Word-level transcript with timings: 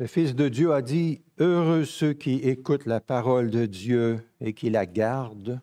Le 0.00 0.06
Fils 0.06 0.34
de 0.34 0.48
Dieu 0.48 0.72
a 0.72 0.80
dit, 0.80 1.20
Heureux 1.38 1.84
ceux 1.84 2.14
qui 2.14 2.36
écoutent 2.36 2.86
la 2.86 3.02
parole 3.02 3.50
de 3.50 3.66
Dieu 3.66 4.26
et 4.40 4.54
qui 4.54 4.70
la 4.70 4.86
gardent. 4.86 5.60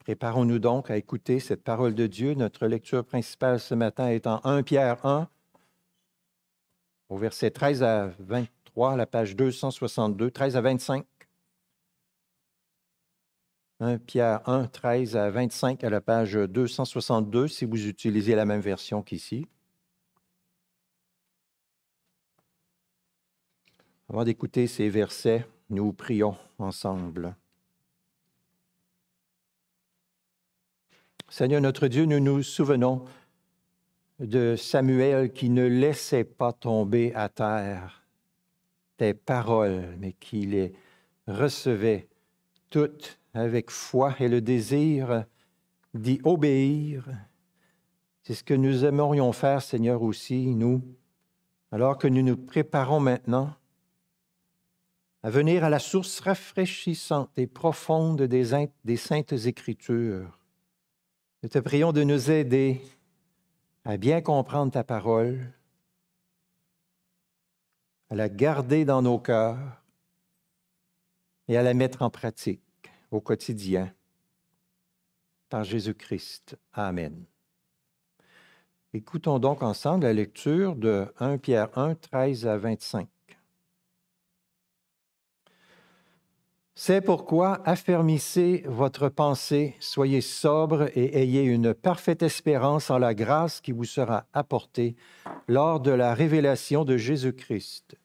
Préparons-nous 0.00 0.58
donc 0.58 0.90
à 0.90 0.96
écouter 0.96 1.38
cette 1.38 1.62
parole 1.62 1.94
de 1.94 2.08
Dieu. 2.08 2.34
Notre 2.34 2.66
lecture 2.66 3.04
principale 3.04 3.60
ce 3.60 3.76
matin 3.76 4.08
est 4.08 4.26
en 4.26 4.40
1 4.42 4.64
Pierre 4.64 5.06
1, 5.06 5.28
au 7.08 7.16
verset 7.16 7.52
13 7.52 7.84
à 7.84 8.10
23, 8.18 8.96
la 8.96 9.06
page 9.06 9.36
262, 9.36 10.32
13 10.32 10.56
à 10.56 10.60
25. 10.60 11.06
1 13.78 13.98
Pierre 13.98 14.48
1, 14.48 14.66
13 14.66 15.16
à 15.16 15.30
25 15.30 15.84
à 15.84 15.90
la 15.90 16.00
page 16.00 16.32
262, 16.32 17.46
si 17.46 17.66
vous 17.66 17.86
utilisez 17.86 18.34
la 18.34 18.46
même 18.46 18.62
version 18.62 19.00
qu'ici. 19.02 19.46
Avant 24.08 24.22
d'écouter 24.22 24.68
ces 24.68 24.88
versets, 24.88 25.46
nous 25.68 25.92
prions 25.92 26.36
ensemble. 26.58 27.34
Seigneur 31.28 31.60
notre 31.60 31.88
Dieu, 31.88 32.04
nous 32.04 32.20
nous 32.20 32.44
souvenons 32.44 33.04
de 34.20 34.54
Samuel 34.56 35.32
qui 35.32 35.50
ne 35.50 35.66
laissait 35.66 36.24
pas 36.24 36.52
tomber 36.52 37.12
à 37.14 37.28
terre 37.28 38.04
tes 38.96 39.12
paroles, 39.12 39.96
mais 39.98 40.12
qui 40.12 40.46
les 40.46 40.72
recevait 41.26 42.08
toutes 42.70 43.18
avec 43.34 43.72
foi 43.72 44.14
et 44.20 44.28
le 44.28 44.40
désir 44.40 45.24
d'y 45.94 46.20
obéir. 46.22 47.08
C'est 48.22 48.34
ce 48.34 48.44
que 48.44 48.54
nous 48.54 48.84
aimerions 48.84 49.32
faire, 49.32 49.62
Seigneur, 49.62 50.02
aussi, 50.02 50.54
nous, 50.54 50.80
alors 51.72 51.98
que 51.98 52.06
nous 52.06 52.22
nous 52.22 52.36
préparons 52.36 53.00
maintenant 53.00 53.52
à 55.22 55.30
venir 55.30 55.64
à 55.64 55.70
la 55.70 55.78
source 55.78 56.20
rafraîchissante 56.20 57.36
et 57.36 57.46
profonde 57.46 58.22
des, 58.22 58.96
saintes 58.96 59.32
écritures. 59.32 60.38
Nous 61.42 61.48
te 61.48 61.58
prions 61.58 61.92
de 61.92 62.02
nous 62.02 62.30
aider 62.30 62.80
à 63.84 63.96
bien 63.96 64.20
comprendre 64.20 64.72
ta 64.72 64.84
parole, 64.84 65.52
à 68.10 68.14
la 68.14 68.28
garder 68.28 68.84
dans 68.84 69.02
nos 69.02 69.18
cœurs 69.18 69.82
et 71.48 71.56
à 71.56 71.62
la 71.62 71.74
mettre 71.74 72.02
en 72.02 72.10
pratique 72.10 72.62
au 73.10 73.20
quotidien. 73.20 73.92
Par 75.48 75.62
Jésus-Christ. 75.62 76.56
Amen. 76.72 77.24
Écoutons 78.92 79.38
donc 79.38 79.62
ensemble 79.62 80.04
la 80.04 80.12
lecture 80.12 80.74
de 80.74 81.06
1 81.18 81.38
Pierre 81.38 81.76
1, 81.78 81.94
13 81.94 82.46
à 82.46 82.56
25. 82.56 83.08
C'est 86.78 87.00
pourquoi 87.00 87.62
affermissez 87.64 88.62
votre 88.66 89.08
pensée, 89.08 89.74
soyez 89.80 90.20
sobre 90.20 90.90
et 90.94 91.22
ayez 91.22 91.40
une 91.40 91.72
parfaite 91.72 92.22
espérance 92.22 92.90
en 92.90 92.98
la 92.98 93.14
grâce 93.14 93.62
qui 93.62 93.72
vous 93.72 93.86
sera 93.86 94.26
apportée 94.34 94.94
lors 95.48 95.80
de 95.80 95.90
la 95.90 96.12
révélation 96.12 96.84
de 96.84 96.98
Jésus-Christ. 96.98 97.96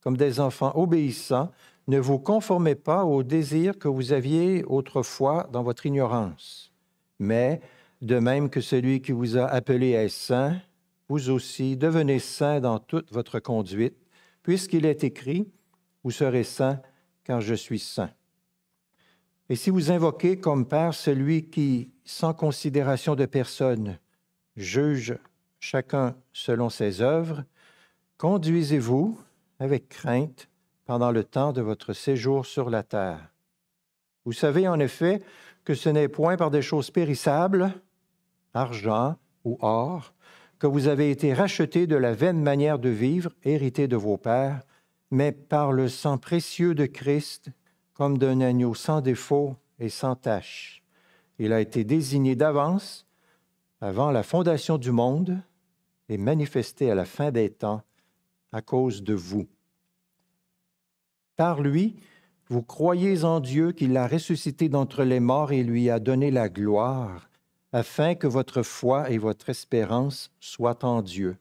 Comme 0.00 0.16
des 0.16 0.40
enfants 0.40 0.72
obéissants, 0.76 1.50
ne 1.88 1.98
vous 1.98 2.18
conformez 2.18 2.74
pas 2.74 3.04
aux 3.04 3.22
désirs 3.22 3.78
que 3.78 3.86
vous 3.86 4.14
aviez 4.14 4.64
autrefois 4.64 5.46
dans 5.52 5.62
votre 5.62 5.84
ignorance, 5.84 6.72
mais 7.18 7.60
de 8.00 8.18
même 8.18 8.48
que 8.48 8.62
celui 8.62 9.02
qui 9.02 9.12
vous 9.12 9.36
a 9.36 9.44
appelé 9.44 9.90
est 9.90 10.08
saint, 10.08 10.56
vous 11.10 11.28
aussi 11.28 11.76
devenez 11.76 12.20
saint 12.20 12.60
dans 12.60 12.78
toute 12.78 13.12
votre 13.12 13.40
conduite, 13.40 13.98
puisqu'il 14.42 14.86
est 14.86 15.04
écrit, 15.04 15.46
vous 16.02 16.10
serez 16.10 16.44
saint 16.44 16.80
car 17.26 17.40
je 17.40 17.54
suis 17.54 17.80
saint. 17.80 18.10
Et 19.48 19.56
si 19.56 19.70
vous 19.70 19.90
invoquez 19.90 20.38
comme 20.38 20.66
Père 20.66 20.94
celui 20.94 21.50
qui, 21.50 21.90
sans 22.04 22.32
considération 22.32 23.16
de 23.16 23.26
personne, 23.26 23.98
juge 24.56 25.18
chacun 25.58 26.14
selon 26.32 26.70
ses 26.70 27.02
œuvres, 27.02 27.42
conduisez-vous 28.16 29.18
avec 29.58 29.88
crainte 29.88 30.48
pendant 30.84 31.10
le 31.10 31.24
temps 31.24 31.52
de 31.52 31.62
votre 31.62 31.92
séjour 31.94 32.46
sur 32.46 32.70
la 32.70 32.84
terre. 32.84 33.32
Vous 34.24 34.32
savez 34.32 34.68
en 34.68 34.78
effet 34.78 35.20
que 35.64 35.74
ce 35.74 35.88
n'est 35.88 36.08
point 36.08 36.36
par 36.36 36.52
des 36.52 36.62
choses 36.62 36.92
périssables, 36.92 37.72
argent 38.54 39.16
ou 39.44 39.58
or, 39.62 40.14
que 40.60 40.68
vous 40.68 40.86
avez 40.86 41.10
été 41.10 41.34
rachetés 41.34 41.88
de 41.88 41.96
la 41.96 42.14
vaine 42.14 42.40
manière 42.40 42.78
de 42.78 42.88
vivre 42.88 43.32
héritée 43.42 43.88
de 43.88 43.96
vos 43.96 44.16
pères, 44.16 44.62
mais 45.10 45.32
par 45.32 45.72
le 45.72 45.88
sang 45.88 46.18
précieux 46.18 46.74
de 46.74 46.86
Christ, 46.86 47.50
comme 47.94 48.18
d'un 48.18 48.40
agneau 48.40 48.74
sans 48.74 49.00
défaut 49.00 49.56
et 49.78 49.88
sans 49.88 50.16
tache. 50.16 50.82
Il 51.38 51.52
a 51.52 51.60
été 51.60 51.84
désigné 51.84 52.34
d'avance, 52.34 53.06
avant 53.80 54.10
la 54.10 54.22
fondation 54.22 54.78
du 54.78 54.90
monde, 54.90 55.40
et 56.08 56.18
manifesté 56.18 56.90
à 56.90 56.94
la 56.94 57.04
fin 57.04 57.30
des 57.30 57.50
temps 57.50 57.82
à 58.52 58.62
cause 58.62 59.02
de 59.02 59.14
vous. 59.14 59.46
Par 61.36 61.60
lui, 61.60 61.96
vous 62.48 62.62
croyez 62.62 63.24
en 63.24 63.40
Dieu 63.40 63.72
qui 63.72 63.88
l'a 63.88 64.06
ressuscité 64.06 64.68
d'entre 64.68 65.02
les 65.02 65.20
morts 65.20 65.52
et 65.52 65.64
lui 65.64 65.90
a 65.90 65.98
donné 65.98 66.30
la 66.30 66.48
gloire, 66.48 67.28
afin 67.72 68.14
que 68.14 68.26
votre 68.26 68.62
foi 68.62 69.10
et 69.10 69.18
votre 69.18 69.50
espérance 69.50 70.30
soient 70.40 70.84
en 70.84 71.02
Dieu. 71.02 71.36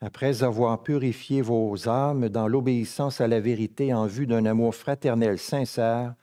Après 0.00 0.44
avoir 0.44 0.82
purifié 0.84 1.42
vos 1.42 1.88
âmes 1.88 2.28
dans 2.28 2.46
l'obéissance 2.46 3.20
à 3.20 3.26
la 3.26 3.40
vérité 3.40 3.92
en 3.92 4.06
vue 4.06 4.28
d'un 4.28 4.46
amour 4.46 4.74
fraternel 4.74 5.38
sincère, 5.38 6.14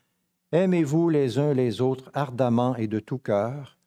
aimez-vous 0.54 1.10
les 1.10 1.40
uns 1.40 1.54
les 1.54 1.82
autres 1.82 2.10
ardemment 2.14 2.78
et 2.78 2.88
de 2.88 3.00
tout 3.00 3.18
cœur, 3.18 3.78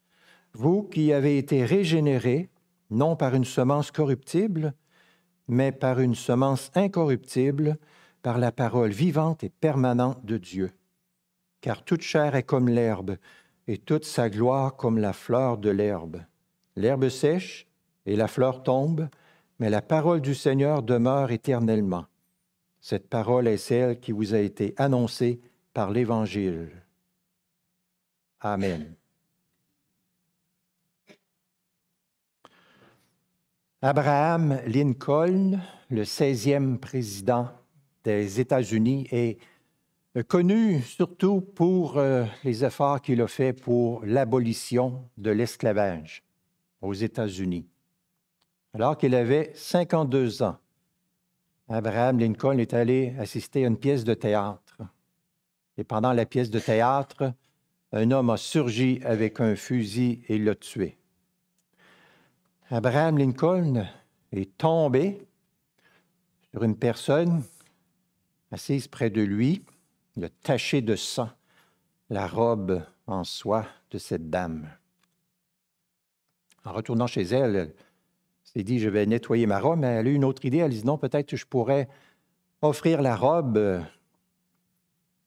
vous 0.53 0.83
qui 0.83 1.13
avez 1.13 1.39
été 1.39 1.65
régénérés, 1.65 2.51
non 2.91 3.17
par 3.17 3.35
une 3.35 3.45
semence 3.45 3.91
corruptible, 3.91 4.75
mais 5.47 5.73
par 5.73 6.01
une 6.01 6.15
semence 6.15 6.71
incorruptible, 6.75 7.79
par 8.23 8.39
la 8.39 8.53
parole 8.53 8.91
vivante 8.91 9.43
et 9.43 9.49
permanente 9.49 10.25
de 10.27 10.37
Dieu. 10.37 10.73
Car 11.63 11.83
toute 11.83 12.03
chair 12.03 12.35
est 12.35 12.43
comme 12.43 12.69
l'herbe, 12.69 13.17
et 13.67 13.79
toute 13.79 14.05
sa 14.05 14.29
gloire 14.29 14.77
comme 14.77 14.99
la 14.99 15.15
fleur 15.15 15.57
de 15.57 15.71
l'herbe. 15.71 16.21
L'herbe 16.77 17.09
sèche 17.09 17.67
et 18.05 18.17
la 18.17 18.29
fleur 18.29 18.63
tombe, 18.63 19.09
mais 19.59 19.71
la 19.71 19.83
parole 19.83 20.21
du 20.21 20.35
Seigneur 20.35 20.83
demeure 20.83 21.31
éternellement. 21.31 22.07
Cette 22.81 23.09
parole 23.09 23.49
est 23.49 23.57
celle 23.57 23.99
qui 23.99 24.13
vous 24.13 24.35
a 24.35 24.39
été 24.39 24.75
annoncée 24.77 25.41
par 25.75 25.91
l'Évangile. 25.91 26.71
Amen. 28.41 28.95
Abraham 33.83 34.61
Lincoln, 34.67 35.61
le 35.91 36.03
16e 36.03 36.79
président 36.79 37.49
des 38.05 38.41
États-Unis 38.41 39.07
est 39.13 39.39
connu 40.27 40.81
surtout 40.83 41.41
pour 41.41 41.99
euh, 41.99 42.25
les 42.43 42.65
efforts 42.65 43.01
qu'il 43.01 43.21
a 43.21 43.29
faits 43.29 43.61
pour 43.61 44.05
l'abolition 44.05 45.09
de 45.17 45.31
l'esclavage 45.31 46.25
aux 46.81 46.95
États-Unis. 46.95 47.69
Alors 48.75 48.97
qu'il 48.99 49.15
avait 49.15 49.53
52 49.55 50.43
ans, 50.43 50.59
Abraham 51.69 52.19
Lincoln 52.19 52.59
est 52.59 52.75
allé 52.75 53.15
assister 53.19 53.65
à 53.65 53.69
une 53.69 53.79
pièce 53.79 54.05
de 54.05 54.15
théâtre. 54.15 54.79
Et 55.77 55.85
pendant 55.85 56.13
la 56.13 56.27
pièce 56.27 56.51
de 56.51 56.59
théâtre, 56.59 57.33
un 57.93 58.11
homme 58.11 58.31
a 58.31 58.37
surgi 58.37 59.01
avec 59.05 59.41
un 59.41 59.57
fusil 59.57 60.23
et 60.29 60.39
l'a 60.39 60.55
tué. 60.55 60.99
Abraham 62.71 63.17
Lincoln 63.19 63.87
est 64.33 64.57
tombé 64.59 65.27
sur 66.51 66.63
une 66.65 66.77
personne 66.77 67.43
assise 68.51 68.89
près 68.89 69.11
de 69.11 69.23
lui, 69.23 69.65
il 70.17 70.25
a 70.25 70.29
taché 70.29 70.81
de 70.81 70.97
sang 70.97 71.31
la 72.11 72.27
robe 72.27 72.83
en 73.07 73.25
soie 73.25 73.67
de 73.91 73.99
cette 73.99 74.31
dame. 74.31 74.69
En 76.65 76.73
retournant 76.73 77.07
chez 77.07 77.23
elle, 77.23 77.57
elle 77.57 77.75
s'est 78.59 78.65
dit, 78.65 78.81
je 78.81 78.89
vais 78.89 79.07
nettoyer 79.07 79.47
ma 79.47 79.61
robe, 79.61 79.79
mais 79.79 79.87
elle 79.87 80.07
a 80.09 80.11
eu 80.11 80.15
une 80.15 80.25
autre 80.25 80.45
idée. 80.45 80.59
Elle 80.59 80.73
dit, 80.73 80.85
non, 80.85 80.99
peut-être 80.99 81.29
que 81.29 81.37
je 81.37 81.47
pourrais 81.47 81.89
offrir 82.61 83.03
la 83.03 83.15
robe 83.15 83.57
euh, 83.57 83.81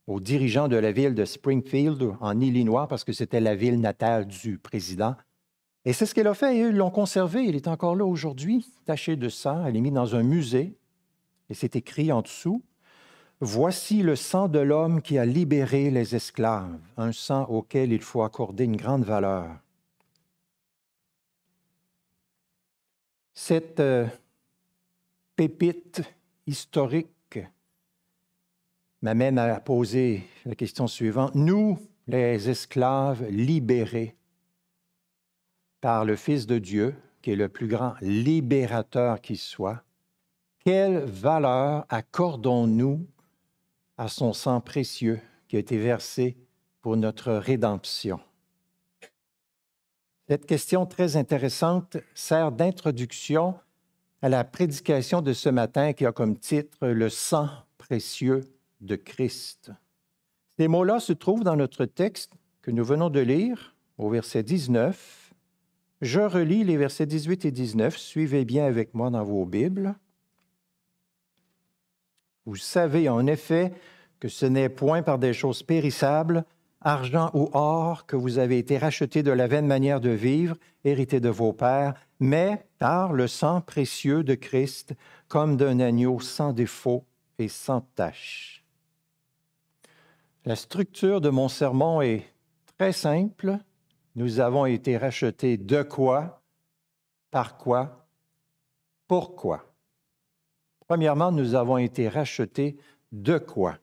aux 0.06 0.20
dirigeants 0.20 0.68
de 0.68 0.76
la 0.76 0.92
ville 0.92 1.16
de 1.16 1.24
Springfield, 1.24 2.14
en 2.20 2.42
Illinois, 2.42 2.88
parce 2.88 3.06
que 3.06 3.14
c'était 3.14 3.40
la 3.40 3.56
ville 3.56 3.80
natale 3.80 4.28
du 4.28 4.58
président. 4.58 5.16
Et 5.86 5.94
c'est 5.94 6.06
ce 6.06 6.14
qu'elle 6.14 6.28
a 6.28 6.34
fait, 6.34 6.58
et 6.58 6.64
eux 6.64 6.72
l'ont 6.72 6.92
conservé. 6.92 7.44
Il 7.46 7.56
est 7.56 7.70
encore 7.70 7.96
là 7.96 8.06
aujourd'hui, 8.06 8.68
taché 8.86 9.16
de 9.16 9.30
sang. 9.30 9.66
Elle 9.66 9.78
est 9.78 9.82
mise 9.82 9.94
dans 9.94 10.14
un 10.16 10.24
musée, 10.24 10.76
et 11.50 11.54
c'est 11.54 11.78
écrit 11.78 12.12
en 12.12 12.22
dessous, 12.22 12.62
Voici 13.44 14.04
le 14.04 14.16
sang 14.16 14.50
de 14.50 14.60
l'homme 14.60 15.02
qui 15.02 15.18
a 15.18 15.26
libéré 15.26 15.90
les 15.90 16.16
esclaves, 16.16 16.78
un 16.96 17.12
sang 17.12 17.46
auquel 17.46 17.92
il 17.92 18.02
faut 18.02 18.22
accorder 18.22 18.66
une 18.66 18.76
grande 18.76 19.04
valeur. 19.04 19.48
Cette 23.34 23.80
euh, 23.80 24.08
pépite 25.36 26.02
historique 26.46 27.40
m'amène 29.02 29.38
à 29.38 29.60
poser 29.60 30.24
la 30.46 30.56
question 30.56 30.88
suivante. 30.88 31.34
Nous, 31.36 31.80
les 32.08 32.50
esclaves 32.50 33.26
libérés 33.30 34.16
par 35.80 36.06
le 36.06 36.16
Fils 36.16 36.46
de 36.46 36.60
Dieu, 36.60 36.96
qui 37.22 37.32
est 37.32 37.36
le 37.36 37.50
plus 37.50 37.68
grand 37.68 37.96
libérateur 38.02 39.22
qui 39.22 39.38
soit, 39.38 39.84
quelle 40.64 41.00
valeur 41.00 41.86
accordons-nous 41.90 43.08
à 43.98 44.08
son 44.08 44.34
sang 44.34 44.62
précieux 44.62 45.20
qui 45.48 45.56
a 45.56 45.60
été 45.60 45.78
versé 45.78 46.38
pour 46.82 46.98
notre 46.98 47.34
rédemption? 47.34 48.20
Cette 50.32 50.46
question 50.46 50.86
très 50.86 51.18
intéressante 51.18 51.98
sert 52.16 52.54
d'introduction 52.54 53.54
à 54.22 54.30
la 54.30 54.46
prédication 54.46 55.22
de 55.22 55.34
ce 55.34 55.50
matin 55.50 55.92
qui 55.92 56.06
a 56.06 56.14
comme 56.14 56.38
titre 56.38 56.88
Le 56.88 57.10
sang 57.10 57.50
précieux 57.78 58.40
de 58.80 58.96
Christ. 58.96 59.74
Ces 60.58 60.70
mots-là 60.70 61.02
se 61.02 61.12
trouvent 61.12 61.44
dans 61.44 61.58
notre 61.58 61.84
texte 61.84 62.32
que 62.62 62.72
nous 62.72 62.86
venons 62.86 63.10
de 63.10 63.20
lire 63.20 63.76
au 63.98 64.10
verset 64.10 64.42
19. 64.42 65.34
Je 66.00 66.22
relis 66.22 66.64
les 66.64 66.78
versets 66.78 67.08
18 67.08 67.44
et 67.44 67.52
19. 67.52 67.98
Suivez 67.98 68.46
bien 68.46 68.64
avec 68.64 68.94
moi 68.94 69.10
dans 69.10 69.26
vos 69.26 69.46
Bibles. 69.46 69.96
Vous 72.46 72.56
savez 72.56 73.10
en 73.10 73.28
effet 73.28 73.74
que 74.22 74.30
ce 74.30 74.46
n'est 74.46 74.70
point 74.70 75.02
par 75.02 75.20
des 75.20 75.34
choses 75.34 75.62
périssables, 75.62 76.46
argent 76.82 77.30
ou 77.34 77.50
or, 77.54 78.06
que 78.06 78.16
vous 78.16 78.38
avez 78.38 78.58
été 78.58 78.78
rachetés 78.78 79.24
de 79.24 79.32
la 79.32 79.48
vaine 79.48 79.68
manière 79.68 80.02
de 80.02 80.10
vivre, 80.10 80.58
hérité 80.84 81.20
de 81.20 81.30
vos 81.30 81.54
pères, 81.54 81.94
mais 82.20 82.66
par 82.80 83.14
le 83.14 83.28
sang 83.28 83.62
précieux 83.62 84.24
de 84.24 84.36
Christ, 84.36 84.94
comme 85.28 85.58
d'un 85.58 85.80
agneau 85.80 86.20
sans 86.20 86.54
défaut 86.54 87.06
et 87.38 87.48
sans 87.48 87.82
tache. 87.96 88.64
La 90.46 90.56
structure 90.56 91.22
de 91.22 91.30
mon 91.30 91.50
sermon 91.50 92.02
est 92.02 92.26
très 92.78 92.94
simple. 92.94 93.58
Nous 94.16 94.40
avons 94.40 94.66
été 94.66 94.98
rachetés 94.98 95.58
de 95.58 95.84
quoi, 95.84 96.42
par 97.30 97.58
quoi, 97.58 98.08
pourquoi? 99.08 99.72
Premièrement, 100.88 101.32
nous 101.32 101.56
avons 101.56 101.78
été 101.78 102.10
rachetés 102.10 102.78
de 103.12 103.38
quoi? 103.38 103.78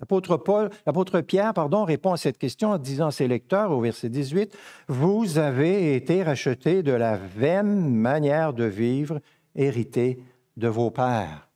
L'apôtre 0.00 1.20
Pierre, 1.20 1.54
pardon, 1.54 1.84
répond 1.84 2.12
à 2.12 2.16
cette 2.16 2.38
question 2.38 2.70
en 2.70 2.78
disant 2.78 3.08
à 3.08 3.12
ses 3.12 3.28
lecteurs 3.28 3.70
au 3.70 3.80
verset 3.80 4.08
18 4.08 4.56
Vous 4.88 5.38
avez 5.38 5.94
été 5.94 6.22
rachetés 6.22 6.82
de 6.82 6.92
la 6.92 7.16
vaine 7.16 7.94
manière 7.94 8.52
de 8.52 8.64
vivre 8.64 9.20
héritée 9.54 10.18
de 10.56 10.68
vos 10.68 10.90
pères. 10.90 11.48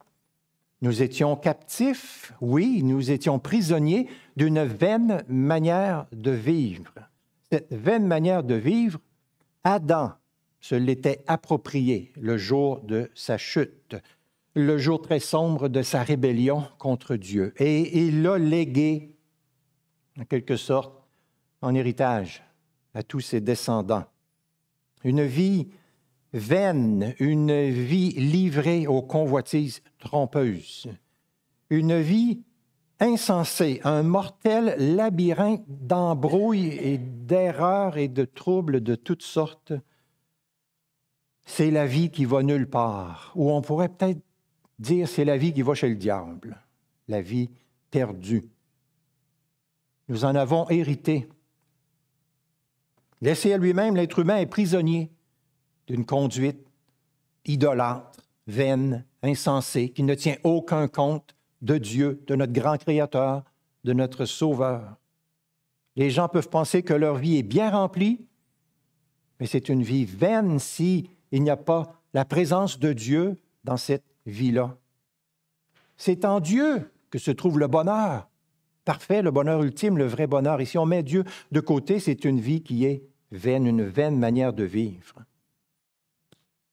Nous 0.80 1.02
étions 1.02 1.34
captifs, 1.34 2.32
oui, 2.40 2.82
nous 2.84 3.10
étions 3.10 3.40
prisonniers 3.40 4.08
d'une 4.36 4.62
vaine 4.62 5.24
manière 5.28 6.06
de 6.12 6.30
vivre. 6.30 6.92
Cette 7.50 7.72
vaine 7.74 8.06
manière 8.06 8.44
de 8.44 8.54
vivre, 8.54 9.00
Adam 9.64 10.12
se 10.60 10.76
l'était 10.76 11.24
approprié 11.26 12.12
le 12.20 12.36
jour 12.36 12.80
de 12.80 13.10
sa 13.14 13.38
chute 13.38 13.96
le 14.54 14.78
jour 14.78 15.00
très 15.00 15.20
sombre 15.20 15.68
de 15.68 15.82
sa 15.82 16.02
rébellion 16.02 16.64
contre 16.78 17.16
Dieu. 17.16 17.54
Et 17.58 18.06
il 18.06 18.22
l'a 18.22 18.38
légué, 18.38 19.16
en 20.18 20.24
quelque 20.24 20.56
sorte, 20.56 21.02
en 21.62 21.74
héritage 21.74 22.42
à 22.94 23.02
tous 23.02 23.20
ses 23.20 23.40
descendants. 23.40 24.04
Une 25.04 25.22
vie 25.22 25.68
vaine, 26.32 27.14
une 27.20 27.70
vie 27.70 28.10
livrée 28.12 28.86
aux 28.86 29.02
convoitises 29.02 29.82
trompeuses, 29.98 30.88
une 31.70 32.00
vie 32.00 32.42
insensée, 33.00 33.80
un 33.84 34.02
mortel 34.02 34.74
labyrinthe 34.96 35.64
d'embrouilles 35.68 36.76
et 36.80 36.98
d'erreurs 36.98 37.96
et 37.96 38.08
de 38.08 38.24
troubles 38.24 38.80
de 38.80 38.94
toutes 38.94 39.22
sortes. 39.22 39.72
C'est 41.46 41.70
la 41.70 41.86
vie 41.86 42.10
qui 42.10 42.24
va 42.24 42.42
nulle 42.42 42.68
part, 42.68 43.32
où 43.36 43.50
on 43.50 43.62
pourrait 43.62 43.88
peut-être 43.88 44.20
dire 44.78 45.08
c'est 45.08 45.24
la 45.24 45.36
vie 45.36 45.52
qui 45.52 45.62
va 45.62 45.74
chez 45.74 45.88
le 45.88 45.96
diable, 45.96 46.60
la 47.08 47.20
vie 47.20 47.50
perdue. 47.90 48.44
Nous 50.08 50.24
en 50.24 50.34
avons 50.34 50.68
hérité. 50.70 51.28
Laissé 53.20 53.52
à 53.52 53.58
lui-même, 53.58 53.96
l'être 53.96 54.18
humain 54.20 54.36
est 54.36 54.46
prisonnier 54.46 55.10
d'une 55.86 56.04
conduite 56.04 56.66
idolâtre, 57.44 58.20
vaine, 58.46 59.04
insensée, 59.22 59.90
qui 59.90 60.02
ne 60.02 60.14
tient 60.14 60.36
aucun 60.44 60.86
compte 60.86 61.34
de 61.62 61.78
Dieu, 61.78 62.22
de 62.26 62.36
notre 62.36 62.52
grand 62.52 62.78
Créateur, 62.78 63.42
de 63.84 63.92
notre 63.92 64.24
Sauveur. 64.24 64.96
Les 65.96 66.10
gens 66.10 66.28
peuvent 66.28 66.48
penser 66.48 66.82
que 66.82 66.94
leur 66.94 67.16
vie 67.16 67.38
est 67.38 67.42
bien 67.42 67.70
remplie, 67.70 68.26
mais 69.40 69.46
c'est 69.46 69.68
une 69.68 69.82
vie 69.82 70.04
vaine 70.04 70.58
si 70.58 71.10
il 71.32 71.42
n'y 71.42 71.50
a 71.50 71.56
pas 71.56 72.00
la 72.14 72.24
présence 72.24 72.78
de 72.78 72.92
Dieu 72.92 73.36
dans 73.64 73.76
cette 73.76 74.04
vie-là. 74.28 74.76
C'est 75.96 76.24
en 76.24 76.40
Dieu 76.40 76.90
que 77.10 77.18
se 77.18 77.30
trouve 77.30 77.58
le 77.58 77.66
bonheur. 77.66 78.28
Parfait, 78.84 79.22
le 79.22 79.30
bonheur 79.30 79.62
ultime, 79.62 79.98
le 79.98 80.06
vrai 80.06 80.26
bonheur. 80.26 80.60
Et 80.60 80.64
si 80.64 80.78
on 80.78 80.86
met 80.86 81.02
Dieu 81.02 81.24
de 81.52 81.60
côté, 81.60 81.98
c'est 81.98 82.24
une 82.24 82.40
vie 82.40 82.62
qui 82.62 82.84
est 82.84 83.02
vaine, 83.32 83.66
une 83.66 83.84
vaine 83.84 84.18
manière 84.18 84.52
de 84.52 84.64
vivre. 84.64 85.24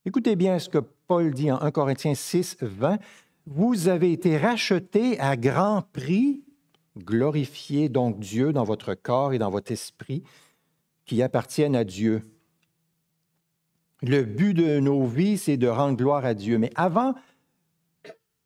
Écoutez 0.06 0.36
bien 0.36 0.60
ce 0.60 0.69
que 0.69 0.78
Paul 1.07 1.34
dit 1.34 1.52
en 1.52 1.62
1 1.62 1.72
Corinthiens 1.72 2.16
6, 2.16 2.57
20. 2.62 3.00
Vous 3.48 3.88
avez 3.88 4.12
été 4.12 4.38
rachetés 4.38 5.19
à 5.19 5.36
grand 5.36 5.84
prix. 5.94 6.44
Glorifiez 6.98 7.90
donc 7.90 8.19
Dieu 8.19 8.54
dans 8.54 8.63
votre 8.63 8.94
corps 8.94 9.34
et 9.34 9.38
dans 9.40 9.50
votre 9.50 9.72
esprit 9.72 10.24
qui 11.06 11.22
appartiennent 11.22 11.75
à 11.75 11.84
Dieu. 11.84 12.24
Le 14.01 14.24
but 14.24 14.54
de 14.54 14.80
nos 14.80 15.06
vies, 15.06 15.38
c'est 15.38 15.58
de 15.58 15.68
rendre 15.68 15.98
gloire 15.98 16.25
à 16.25 16.34
Dieu. 16.34 16.58
Mais 16.58 16.72
avant 16.75 17.16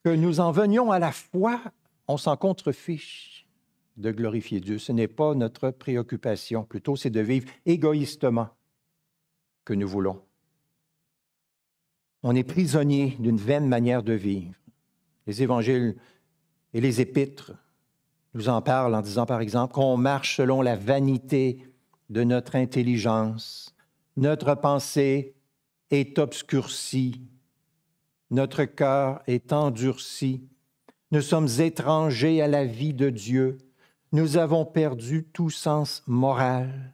que 0.04 0.10
nous 0.10 0.40
en 0.40 0.52
venions 0.52 0.92
à 0.92 1.00
la 1.00 1.12
foi, 1.12 1.62
on 2.08 2.18
s'en 2.18 2.38
contrefiche 2.38 3.48
de 3.98 4.12
glorifier 4.12 4.60
Dieu. 4.60 4.80
Ce 4.80 4.92
n'est 4.92 5.08
pas 5.08 5.36
notre 5.36 5.72
préoccupation. 5.72 6.64
Plutôt, 6.64 6.96
c'est 6.96 7.10
de 7.10 7.20
vivre 7.20 7.50
égoïstement 7.66 8.50
que 9.66 9.74
nous 9.74 9.88
voulons. 9.88 10.22
On 12.24 12.36
est 12.36 12.44
prisonnier 12.44 13.16
d'une 13.20 13.38
vaine 13.38 13.68
manière 13.68 14.04
de 14.04 14.14
vivre. 14.14 14.56
Les 15.28 15.44
évangiles 15.44 15.96
et 16.74 16.82
les 16.82 17.02
épîtres 17.02 17.54
nous 18.34 18.50
en 18.50 18.62
parlent 18.62 18.96
en 18.96 19.02
disant, 19.02 19.26
par 19.26 19.42
exemple, 19.42 19.74
qu'on 19.74 19.98
marche 19.98 20.38
selon 20.38 20.62
la 20.62 20.76
vanité 20.76 21.64
de 22.10 22.24
notre 22.24 22.56
intelligence. 22.56 23.76
Notre 24.18 24.56
pensée 24.56 25.36
est 25.92 26.20
obscurcie 26.20 27.22
notre 28.32 28.64
cœur 28.66 29.22
est 29.28 29.54
endurci. 29.54 30.44
Nous 31.12 31.22
sommes 31.22 31.48
étrangers 31.60 32.42
à 32.42 32.48
la 32.48 32.66
vie 32.66 32.94
de 32.94 33.10
Dieu. 33.10 33.58
Nous 34.12 34.38
avons 34.38 34.66
perdu 34.66 35.26
tout 35.34 35.50
sens 35.50 36.04
moral. 36.08 36.94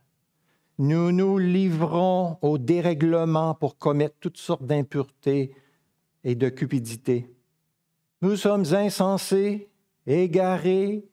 Nous 0.77 1.11
nous 1.11 1.37
livrons 1.37 2.37
au 2.41 2.57
dérèglement 2.57 3.53
pour 3.55 3.77
commettre 3.77 4.15
toutes 4.19 4.37
sortes 4.37 4.65
d'impuretés 4.65 5.53
et 6.23 6.35
de 6.35 6.49
cupidité. 6.49 7.33
Nous 8.21 8.35
sommes 8.35 8.65
insensés, 8.73 9.69
égarés, 10.07 11.05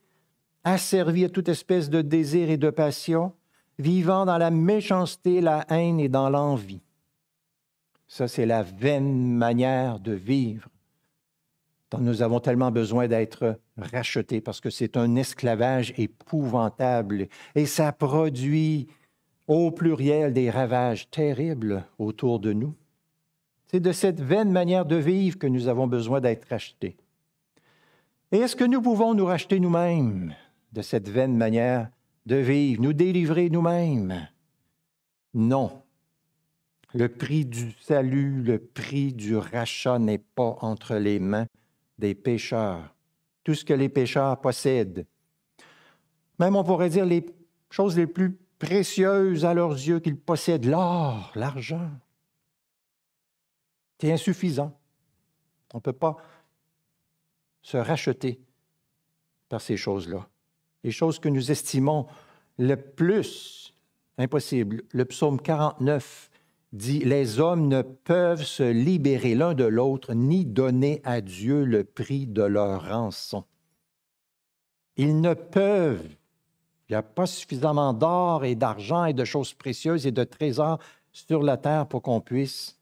asservis 0.65 1.25
à 1.25 1.29
toute 1.29 1.49
espèce 1.49 1.91
de 1.91 2.03
désir 2.03 2.51
et 2.51 2.57
de 2.57 2.71
passion, 2.71 3.33
vivant 3.79 4.25
dans 4.25 4.39
la 4.39 4.51
méchanceté, 4.51 5.41
la 5.41 5.65
haine 5.69 6.01
et 6.01 6.09
dans 6.09 6.31
l'envie. 6.31 6.81
Ça, 8.13 8.29
c'est 8.29 8.45
la 8.45 8.63
vaine 8.63 9.27
manière 9.27 9.99
de 9.99 10.13
vivre 10.13 10.69
dont 11.91 11.97
nous 11.97 12.21
avons 12.21 12.41
tellement 12.41 12.71
besoin 12.71 13.09
d'être 13.09 13.59
rachetés 13.79 14.43
parce 14.43 14.61
que 14.61 14.69
c'est 14.69 14.99
un 14.99 15.17
esclavage 15.17 15.95
épouvantable 15.97 17.29
et 17.55 17.65
ça 17.65 17.91
produit 17.91 18.89
au 19.49 19.71
pluriel 19.71 20.35
des 20.35 20.51
ravages 20.51 21.09
terribles 21.09 21.87
autour 21.99 22.39
de 22.39 22.53
nous. 22.53 22.75
C'est 23.69 23.81
de 23.81 23.93
cette 23.93 24.21
vaine 24.21 24.53
manière 24.53 24.85
de 24.85 24.97
vivre 24.97 25.39
que 25.39 25.47
nous 25.47 25.69
avons 25.69 25.87
besoin 25.87 26.21
d'être 26.21 26.47
rachetés. 26.51 26.99
Et 28.31 28.41
est-ce 28.41 28.57
que 28.57 28.65
nous 28.65 28.83
pouvons 28.83 29.15
nous 29.15 29.25
racheter 29.25 29.59
nous-mêmes 29.59 30.35
de 30.75 30.83
cette 30.83 31.09
vaine 31.09 31.39
manière 31.39 31.89
de 32.27 32.37
vivre, 32.37 32.83
nous 32.83 32.93
délivrer 32.93 33.49
nous-mêmes? 33.49 34.29
Non. 35.33 35.82
Le 36.95 37.09
prix 37.09 37.47
du 37.47 37.73
salut, 37.81 38.43
le 38.43 38.59
prix 38.59 39.13
du 39.13 39.37
rachat 39.37 39.99
n'est 39.99 40.19
pas 40.19 40.59
entre 40.61 40.97
les 40.97 41.19
mains 41.19 41.47
des 41.99 42.15
pécheurs. 42.15 42.95
Tout 43.45 43.55
ce 43.55 43.65
que 43.65 43.73
les 43.73 43.89
pécheurs 43.89 44.41
possèdent, 44.41 45.07
même 46.39 46.57
on 46.57 46.65
pourrait 46.65 46.91
dire 46.91 47.07
les 47.07 47.25
choses 47.71 47.97
les 47.97 48.07
plus 48.07 48.39
précieuses 48.59 49.45
à 49.45 49.55
leurs 49.55 49.73
yeux 49.73 50.01
qu'ils 50.01 50.19
possèdent, 50.19 50.67
l'or, 50.67 51.33
l'argent, 51.35 51.91
c'est 53.99 54.13
insuffisant. 54.13 54.77
On 55.73 55.79
ne 55.79 55.83
peut 55.83 55.93
pas 55.93 56.17
se 57.63 57.77
racheter 57.77 58.41
par 59.49 59.61
ces 59.61 59.77
choses-là. 59.77 60.29
Les 60.85 60.91
choses 60.91 61.19
que 61.19 61.29
nous 61.29 61.51
estimons 61.51 62.07
le 62.59 62.75
plus 62.75 63.75
impossible. 64.19 64.83
Le 64.93 65.05
psaume 65.05 65.41
49 65.41 66.31
dit, 66.73 67.01
Les 67.01 67.41
hommes 67.41 67.69
ne 67.69 67.83
peuvent 67.83 68.45
se 68.45 68.63
libérer 68.63 69.35
l'un 69.35 69.55
de 69.55 69.65
l'autre 69.65 70.15
ni 70.15 70.45
donner 70.45 71.01
à 71.05 71.21
Dieu 71.21 71.65
le 71.65 71.85
prix 71.85 72.27
de 72.27 72.43
leur 72.43 72.89
rançon. 72.89 73.45
Ils 74.97 75.21
ne 75.21 75.35
peuvent. 75.35 76.17
Il 76.89 76.93
n'y 76.93 76.97
a 76.97 77.03
pas 77.03 77.27
suffisamment 77.27 77.95
d'or 77.95 78.45
et 78.45 78.55
d'argent 78.55 79.07
et 79.07 79.15
de 79.15 79.25
choses 79.25 79.55
précieuses 79.55 80.07
et 80.07 80.13
de 80.13 80.25
trésors 80.25 80.79
sur 81.13 81.43
la 81.43 81.57
terre 81.57 81.87
pour 81.87 82.03
qu'on 82.03 82.21
puisse 82.21 82.79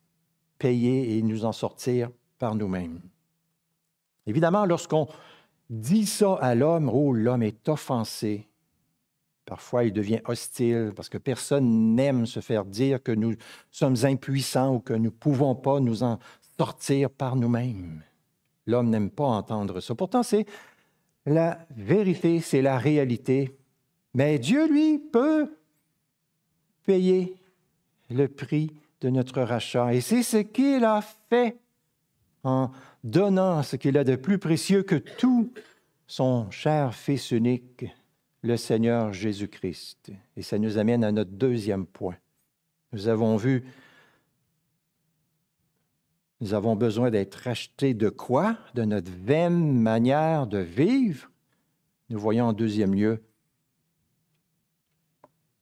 payer 0.59 1.17
et 1.17 1.23
nous 1.23 1.45
en 1.45 1.53
sortir 1.53 2.11
par 2.39 2.55
nous-mêmes. 2.55 3.01
Évidemment, 4.27 4.67
lorsqu'on 4.67 5.09
dit 5.69 6.07
ça 6.07 6.35
à 6.35 6.55
l'homme, 6.55 6.91
oh, 6.93 7.13
l'homme 7.13 7.43
est 7.43 7.69
offensé. 7.69 8.50
Parfois, 9.51 9.83
il 9.83 9.93
devient 9.93 10.21
hostile 10.27 10.93
parce 10.95 11.09
que 11.09 11.19
personne 11.19 11.97
n'aime 11.97 12.25
se 12.25 12.39
faire 12.39 12.65
dire 12.65 13.03
que 13.03 13.11
nous 13.11 13.35
sommes 13.73 13.97
impuissants 14.05 14.77
ou 14.77 14.79
que 14.79 14.93
nous 14.93 15.07
ne 15.07 15.09
pouvons 15.09 15.57
pas 15.57 15.81
nous 15.81 16.05
en 16.05 16.21
sortir 16.57 17.11
par 17.11 17.35
nous-mêmes. 17.35 18.01
L'homme 18.69 18.91
n'aime 18.91 19.11
pas 19.11 19.25
entendre 19.25 19.81
ça. 19.81 19.97
Pourtant, 19.97 20.23
c'est 20.23 20.47
la 21.27 21.59
vérité, 21.77 22.39
c'est 22.39 22.63
la 22.63 22.79
réalité. 22.79 23.59
Mais 24.15 24.39
Dieu, 24.39 24.69
lui, 24.69 25.01
peut 25.01 25.53
payer 26.87 27.35
le 28.09 28.29
prix 28.29 28.73
de 29.01 29.11
notre 29.11 29.43
rachat. 29.43 29.93
Et 29.95 30.01
c'est 30.01 30.23
ce 30.23 30.37
qu'il 30.37 30.85
a 30.85 31.01
fait 31.29 31.57
en 32.45 32.71
donnant 33.03 33.65
ce 33.65 33.75
qu'il 33.75 33.99
a 33.99 34.05
de 34.05 34.15
plus 34.15 34.39
précieux 34.39 34.85
que 34.85 34.95
tout, 34.95 35.53
son 36.07 36.49
cher 36.53 36.95
Fils 36.95 37.33
unique, 37.33 37.87
le 38.43 38.57
Seigneur 38.57 39.13
Jésus-Christ. 39.13 40.13
Et 40.37 40.43
ça 40.43 40.59
nous 40.59 40.79
amène 40.79 41.05
à 41.05 41.13
notre 41.13 41.33
deuxième 41.33 41.87
point. 41.87 42.17
Nous 42.93 43.09
avons 43.09 43.37
vu, 43.37 43.65
nous 46.41 46.55
avons 46.55 46.77
besoin 46.77 47.11
d'être 47.11 47.35
rachetés 47.37 47.95
de 47.95 48.09
quoi? 48.09 48.59
De 48.75 48.85
notre 48.85 49.11
vaine 49.11 49.79
manière 49.79 50.47
de 50.47 50.59
vivre. 50.59 51.31
Nous 52.09 52.19
voyons 52.19 52.47
en 52.47 52.53
deuxième 52.53 52.95
lieu, 52.95 53.23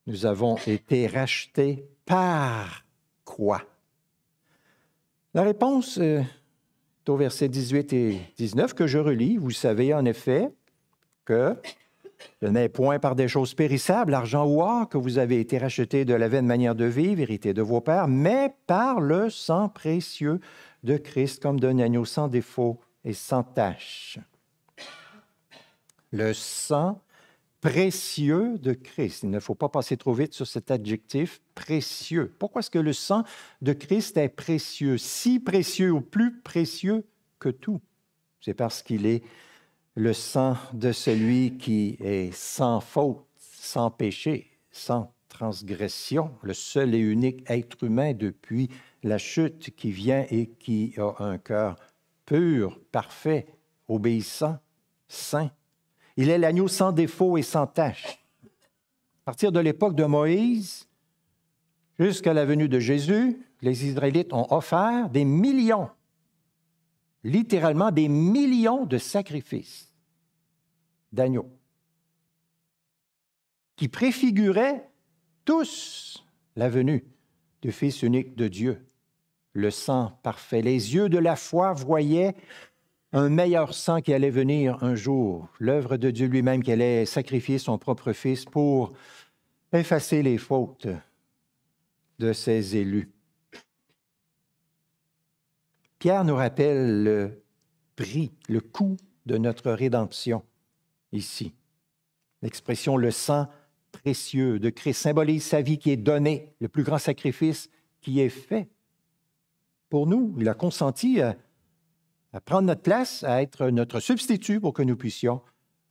nous 0.08 0.24
avons 0.24 0.56
été 0.66 1.06
rachetés 1.06 1.86
par 2.06 2.86
quoi? 3.26 3.62
La 5.34 5.42
réponse 5.42 5.98
euh, 5.98 6.22
est 6.22 7.08
au 7.10 7.16
verset 7.16 7.50
18 7.50 7.92
et 7.92 8.20
19 8.38 8.72
que 8.72 8.86
je 8.86 8.96
relis. 8.96 9.36
Vous 9.36 9.50
savez 9.50 9.92
en 9.92 10.06
effet 10.06 10.48
que 11.26 11.54
ce 12.40 12.46
n'est 12.46 12.68
point 12.68 12.98
par 12.98 13.14
des 13.14 13.28
choses 13.28 13.54
périssables, 13.54 14.14
argent 14.14 14.46
ou 14.46 14.62
or, 14.62 14.88
que 14.88 14.98
vous 14.98 15.18
avez 15.18 15.40
été 15.40 15.58
rachetés 15.58 16.04
de 16.04 16.14
la 16.14 16.28
vaine 16.28 16.46
manière 16.46 16.74
de 16.74 16.84
vivre, 16.84 17.20
hérité 17.20 17.54
de 17.54 17.62
vos 17.62 17.80
pères, 17.80 18.08
mais 18.08 18.54
par 18.66 19.00
le 19.00 19.30
sang 19.30 19.68
précieux 19.68 20.40
de 20.84 20.96
Christ, 20.96 21.42
comme 21.42 21.60
d'un 21.60 21.78
agneau 21.78 22.04
sans 22.04 22.28
défaut 22.28 22.80
et 23.04 23.12
sans 23.12 23.42
tache. 23.42 24.18
Le 26.10 26.32
sang 26.32 27.00
précieux 27.60 28.58
de 28.58 28.72
Christ. 28.72 29.24
Il 29.24 29.30
ne 29.30 29.40
faut 29.40 29.54
pas 29.54 29.68
passer 29.68 29.96
trop 29.96 30.12
vite 30.12 30.32
sur 30.32 30.46
cet 30.46 30.70
adjectif 30.70 31.40
précieux. 31.54 32.32
Pourquoi 32.38 32.60
est-ce 32.60 32.70
que 32.70 32.78
le 32.78 32.92
sang 32.92 33.24
de 33.62 33.72
Christ 33.72 34.16
est 34.16 34.28
précieux, 34.28 34.96
si 34.96 35.40
précieux 35.40 35.90
ou 35.90 36.00
plus 36.00 36.40
précieux 36.40 37.04
que 37.38 37.48
tout? 37.48 37.80
C'est 38.40 38.54
parce 38.54 38.82
qu'il 38.82 39.06
est 39.06 39.22
le 39.98 40.12
sang 40.12 40.56
de 40.74 40.92
celui 40.92 41.58
qui 41.58 41.96
est 41.98 42.32
sans 42.32 42.80
faute, 42.80 43.26
sans 43.36 43.90
péché, 43.90 44.46
sans 44.70 45.12
transgression, 45.28 46.30
le 46.42 46.54
seul 46.54 46.94
et 46.94 47.00
unique 47.00 47.42
être 47.50 47.82
humain 47.82 48.12
depuis 48.14 48.70
la 49.02 49.18
chute 49.18 49.74
qui 49.74 49.90
vient 49.90 50.24
et 50.30 50.50
qui 50.50 50.94
a 50.98 51.24
un 51.24 51.36
cœur 51.36 51.74
pur, 52.26 52.78
parfait, 52.92 53.48
obéissant, 53.88 54.58
saint. 55.08 55.50
Il 56.16 56.30
est 56.30 56.38
l'agneau 56.38 56.68
sans 56.68 56.92
défaut 56.92 57.36
et 57.36 57.42
sans 57.42 57.66
tache. 57.66 58.24
À 58.44 59.24
partir 59.24 59.50
de 59.50 59.58
l'époque 59.58 59.96
de 59.96 60.04
Moïse 60.04 60.86
jusqu'à 61.98 62.34
la 62.34 62.44
venue 62.44 62.68
de 62.68 62.78
Jésus, 62.78 63.44
les 63.62 63.84
Israélites 63.84 64.32
ont 64.32 64.46
offert 64.54 65.10
des 65.10 65.24
millions, 65.24 65.90
littéralement 67.24 67.90
des 67.90 68.06
millions 68.06 68.86
de 68.86 68.98
sacrifices 68.98 69.87
d'agneaux, 71.12 71.50
qui 73.76 73.88
préfiguraient 73.88 74.88
tous 75.44 76.24
la 76.56 76.68
venue 76.68 77.04
du 77.62 77.72
Fils 77.72 78.02
unique 78.02 78.34
de 78.36 78.48
Dieu, 78.48 78.84
le 79.52 79.70
sang 79.70 80.18
parfait. 80.22 80.62
Les 80.62 80.94
yeux 80.94 81.08
de 81.08 81.18
la 81.18 81.36
foi 81.36 81.72
voyaient 81.72 82.34
un 83.12 83.28
meilleur 83.28 83.74
sang 83.74 84.00
qui 84.00 84.12
allait 84.12 84.30
venir 84.30 84.82
un 84.84 84.94
jour, 84.94 85.48
l'œuvre 85.58 85.96
de 85.96 86.10
Dieu 86.10 86.26
lui-même 86.26 86.62
qui 86.62 86.72
allait 86.72 87.06
sacrifier 87.06 87.58
son 87.58 87.78
propre 87.78 88.12
Fils 88.12 88.44
pour 88.44 88.92
effacer 89.72 90.22
les 90.22 90.38
fautes 90.38 90.88
de 92.18 92.32
ses 92.32 92.76
élus. 92.76 93.10
Pierre 95.98 96.24
nous 96.24 96.36
rappelle 96.36 97.02
le 97.02 97.42
prix, 97.96 98.32
le 98.48 98.60
coût 98.60 98.96
de 99.26 99.38
notre 99.38 99.72
rédemption 99.72 100.44
ici. 101.12 101.54
L'expression 102.42 102.96
le 102.96 103.10
sang 103.10 103.48
précieux 103.92 104.58
de 104.58 104.70
Christ 104.70 105.02
symbolise 105.02 105.44
sa 105.44 105.60
vie 105.60 105.78
qui 105.78 105.90
est 105.90 105.96
donnée, 105.96 106.52
le 106.60 106.68
plus 106.68 106.82
grand 106.82 106.98
sacrifice 106.98 107.70
qui 108.00 108.20
est 108.20 108.28
fait 108.28 108.68
pour 109.88 110.06
nous. 110.06 110.34
Il 110.38 110.48
a 110.48 110.54
consenti 110.54 111.20
à, 111.20 111.36
prendre 112.44 112.66
notre 112.66 112.82
place, 112.82 113.24
à 113.24 113.42
être 113.42 113.68
notre 113.70 114.00
substitut 114.00 114.60
pour 114.60 114.72
que 114.72 114.82
nous 114.82 114.96
puissions 114.96 115.40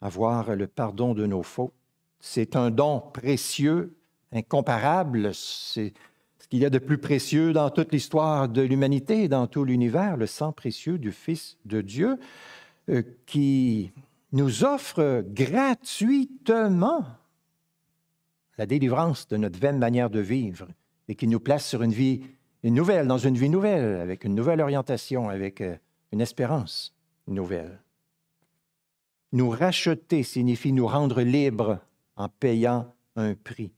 avoir 0.01 0.55
le 0.55 0.67
pardon 0.67 1.13
de 1.13 1.25
nos 1.25 1.43
fautes. 1.43 1.73
C'est 2.19 2.55
un 2.55 2.71
don 2.71 2.99
précieux, 2.99 3.97
incomparable. 4.31 5.33
C'est 5.33 5.93
ce 6.39 6.47
qu'il 6.47 6.59
y 6.59 6.65
a 6.65 6.69
de 6.69 6.79
plus 6.79 6.97
précieux 6.97 7.53
dans 7.53 7.69
toute 7.69 7.91
l'histoire 7.91 8.47
de 8.47 8.61
l'humanité 8.61 9.23
et 9.23 9.27
dans 9.27 9.47
tout 9.47 9.63
l'univers, 9.63 10.17
le 10.17 10.27
sang 10.27 10.51
précieux 10.51 10.97
du 10.97 11.11
Fils 11.11 11.57
de 11.65 11.81
Dieu, 11.81 12.17
euh, 12.89 13.03
qui 13.25 13.91
nous 14.31 14.63
offre 14.63 15.23
gratuitement 15.27 17.05
la 18.57 18.65
délivrance 18.65 19.27
de 19.27 19.37
notre 19.37 19.59
vaine 19.59 19.77
manière 19.77 20.09
de 20.09 20.19
vivre 20.19 20.67
et 21.07 21.15
qui 21.15 21.27
nous 21.27 21.39
place 21.39 21.65
sur 21.65 21.83
une 21.83 21.93
vie 21.93 22.23
une 22.63 22.73
nouvelle, 22.73 23.07
dans 23.07 23.17
une 23.17 23.37
vie 23.37 23.49
nouvelle, 23.49 24.01
avec 24.01 24.23
une 24.23 24.35
nouvelle 24.35 24.61
orientation, 24.61 25.29
avec 25.29 25.61
euh, 25.61 25.77
une 26.11 26.21
espérance 26.21 26.93
nouvelle. 27.27 27.79
Nous 29.31 29.49
racheter 29.49 30.23
signifie 30.23 30.73
nous 30.73 30.87
rendre 30.87 31.21
libres 31.21 31.79
en 32.15 32.29
payant 32.29 32.93
un 33.15 33.35
prix. 33.35 33.71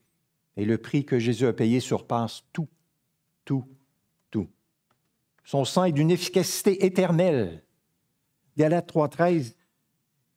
Et 0.56 0.64
le 0.64 0.78
prix 0.78 1.04
que 1.04 1.18
Jésus 1.18 1.46
a 1.46 1.52
payé 1.52 1.80
surpasse 1.80 2.42
tout, 2.52 2.68
tout, 3.44 3.64
tout. 4.30 4.48
Son 5.44 5.64
sang 5.64 5.84
est 5.84 5.92
d'une 5.92 6.10
efficacité 6.10 6.84
éternelle. 6.84 7.62
Galates 8.56 8.92
3.13 8.92 9.54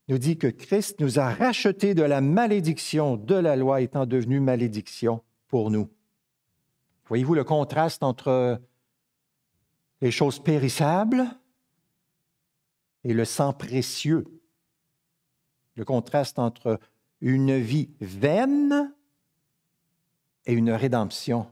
nous 0.08 0.18
dit 0.18 0.38
que 0.38 0.48
Christ 0.48 1.00
nous 1.00 1.20
a 1.20 1.34
rachetés 1.34 1.94
de 1.94 2.04
la 2.04 2.22
malédiction 2.22 3.16
de 3.18 3.36
la 3.36 3.56
loi 3.56 3.82
étant 3.82 4.06
devenue 4.06 4.40
malédiction 4.40 5.24
pour 5.48 5.72
nous. 5.72 5.90
Voyez-vous 7.06 7.36
le 7.36 7.44
contraste 7.44 8.04
entre 8.04 8.62
les 10.02 10.12
choses 10.12 10.40
périssables 10.40 11.26
et 13.04 13.14
le 13.14 13.26
sang 13.26 13.54
précieux? 13.54 14.26
Le 15.76 15.86
contraste 15.86 16.38
entre 16.40 16.80
une 17.22 17.58
vie 17.58 17.90
vaine 18.02 18.94
et 20.46 20.54
une 20.54 20.72
rédemption 20.72 21.48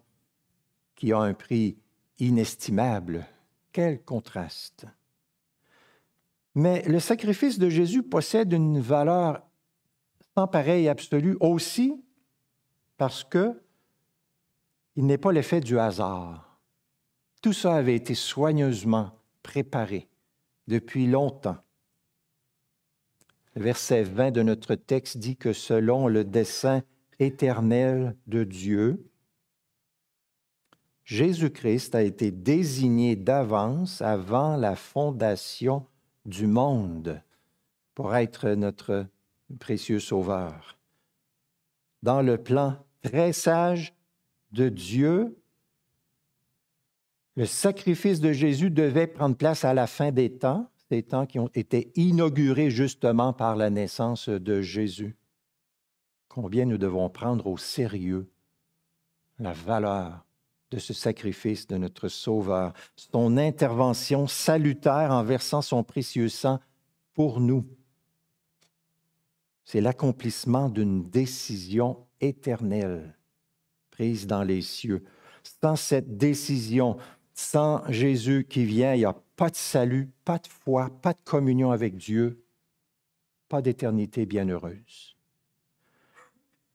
qui 0.95 1.13
a 1.13 1.19
un 1.19 1.33
prix 1.33 1.77
inestimable. 2.19 3.25
Quel 3.71 4.03
contraste! 4.03 4.85
Mais 6.55 6.81
le 6.83 6.99
sacrifice 6.99 7.59
de 7.59 7.69
Jésus 7.69 8.03
possède 8.03 8.51
une 8.51 8.79
valeur 8.79 9.41
sans 10.35 10.47
pareille 10.47 10.89
absolue 10.89 11.37
aussi 11.39 12.03
parce 12.97 13.23
que 13.23 13.61
il 14.95 15.05
n'est 15.05 15.17
pas 15.17 15.31
l'effet 15.31 15.61
du 15.61 15.79
hasard. 15.79 16.59
Tout 17.41 17.53
ça 17.53 17.75
avait 17.75 17.95
été 17.95 18.13
soigneusement 18.13 19.11
préparé 19.41 20.09
depuis 20.67 21.07
longtemps. 21.07 21.57
Le 23.55 23.63
verset 23.63 24.03
20 24.03 24.31
de 24.31 24.43
notre 24.43 24.75
texte 24.75 25.17
dit 25.17 25.37
que 25.37 25.53
selon 25.53 26.07
le 26.07 26.23
dessein 26.23 26.83
éternel 27.19 28.15
de 28.27 28.43
Dieu, 28.43 29.11
Jésus-Christ 31.03 31.95
a 31.95 32.03
été 32.03 32.31
désigné 32.31 33.15
d'avance 33.15 34.01
avant 34.01 34.55
la 34.55 34.75
fondation 34.75 35.85
du 36.25 36.47
monde. 36.47 37.21
pour 37.93 38.15
être 38.15 38.49
notre 38.51 39.05
précieux 39.59 39.99
Sauveur. 39.99 40.77
Dans 42.03 42.21
le 42.21 42.37
plan 42.37 42.77
très 43.01 43.33
sage 43.33 43.93
de 44.53 44.69
Dieu, 44.69 45.37
le 47.35 47.45
sacrifice 47.45 48.19
de 48.21 48.31
Jésus 48.31 48.71
devait 48.71 49.07
prendre 49.07 49.35
place 49.35 49.65
à 49.65 49.73
la 49.73 49.87
fin 49.87 50.11
des 50.11 50.31
temps, 50.31 50.69
des 50.89 51.03
temps 51.03 51.25
qui 51.25 51.37
ont 51.37 51.49
été 51.53 51.91
inaugurés 51.95 52.69
justement 52.69 53.33
par 53.33 53.55
la 53.55 53.69
naissance 53.69 54.29
de 54.29 54.61
Jésus. 54.61 55.15
Combien 56.27 56.65
nous 56.65 56.77
devons 56.77 57.09
prendre 57.09 57.47
au 57.47 57.57
sérieux 57.57 58.31
la 59.37 59.53
valeur 59.53 60.25
de 60.71 60.79
ce 60.79 60.93
sacrifice 60.93 61.67
de 61.67 61.77
notre 61.77 62.07
Sauveur, 62.07 62.73
son 62.95 63.37
intervention 63.37 64.25
salutaire 64.27 65.11
en 65.11 65.23
versant 65.23 65.61
son 65.61 65.83
précieux 65.83 66.29
sang 66.29 66.59
pour 67.13 67.41
nous. 67.41 67.65
C'est 69.65 69.81
l'accomplissement 69.81 70.69
d'une 70.69 71.09
décision 71.09 72.07
éternelle 72.21 73.17
prise 73.91 74.27
dans 74.27 74.43
les 74.43 74.61
cieux. 74.61 75.03
Sans 75.43 75.75
cette 75.75 76.17
décision, 76.17 76.97
sans 77.33 77.83
Jésus 77.91 78.45
qui 78.49 78.65
vient, 78.65 78.93
il 78.93 78.99
n'y 78.99 79.05
a 79.05 79.15
pas 79.35 79.49
de 79.49 79.55
salut, 79.55 80.09
pas 80.23 80.39
de 80.39 80.47
foi, 80.47 80.89
pas 81.01 81.13
de 81.13 81.19
communion 81.23 81.71
avec 81.71 81.97
Dieu, 81.97 82.43
pas 83.49 83.61
d'éternité 83.61 84.25
bienheureuse. 84.25 85.17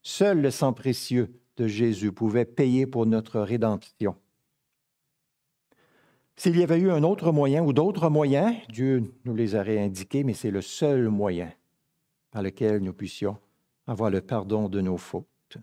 Seul 0.03 0.41
le 0.41 0.51
sang 0.51 0.73
précieux 0.73 1.39
de 1.57 1.67
Jésus 1.67 2.11
pouvait 2.11 2.45
payer 2.45 2.85
pour 2.85 3.05
notre 3.05 3.39
rédemption. 3.41 4.15
S'il 6.35 6.57
y 6.57 6.63
avait 6.63 6.79
eu 6.79 6.91
un 6.91 7.03
autre 7.03 7.31
moyen 7.31 7.63
ou 7.63 7.73
d'autres 7.73 8.09
moyens, 8.09 8.55
Dieu 8.69 9.11
nous 9.25 9.35
les 9.35 9.55
aurait 9.55 9.79
indiqués, 9.79 10.23
mais 10.23 10.35
c'est 10.35 10.51
le 10.51 10.61
seul 10.61 11.09
moyen 11.09 11.51
par 12.29 12.43
lequel 12.43 12.81
nous 12.81 12.93
puissions 12.93 13.37
avoir 13.87 14.11
le 14.11 14.21
pardon 14.21 14.69
de 14.69 14.79
nos 14.79 14.97
fautes. 14.97 15.57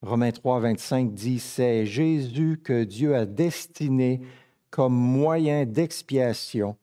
Romains 0.00 0.30
3, 0.30 0.60
25 0.60 1.12
dit, 1.12 1.40
c'est 1.40 1.86
Jésus 1.86 2.60
que 2.62 2.84
Dieu 2.84 3.16
a 3.16 3.26
destiné 3.26 4.20
comme 4.70 4.94
moyen 4.94 5.64
d'expiation 5.64 6.76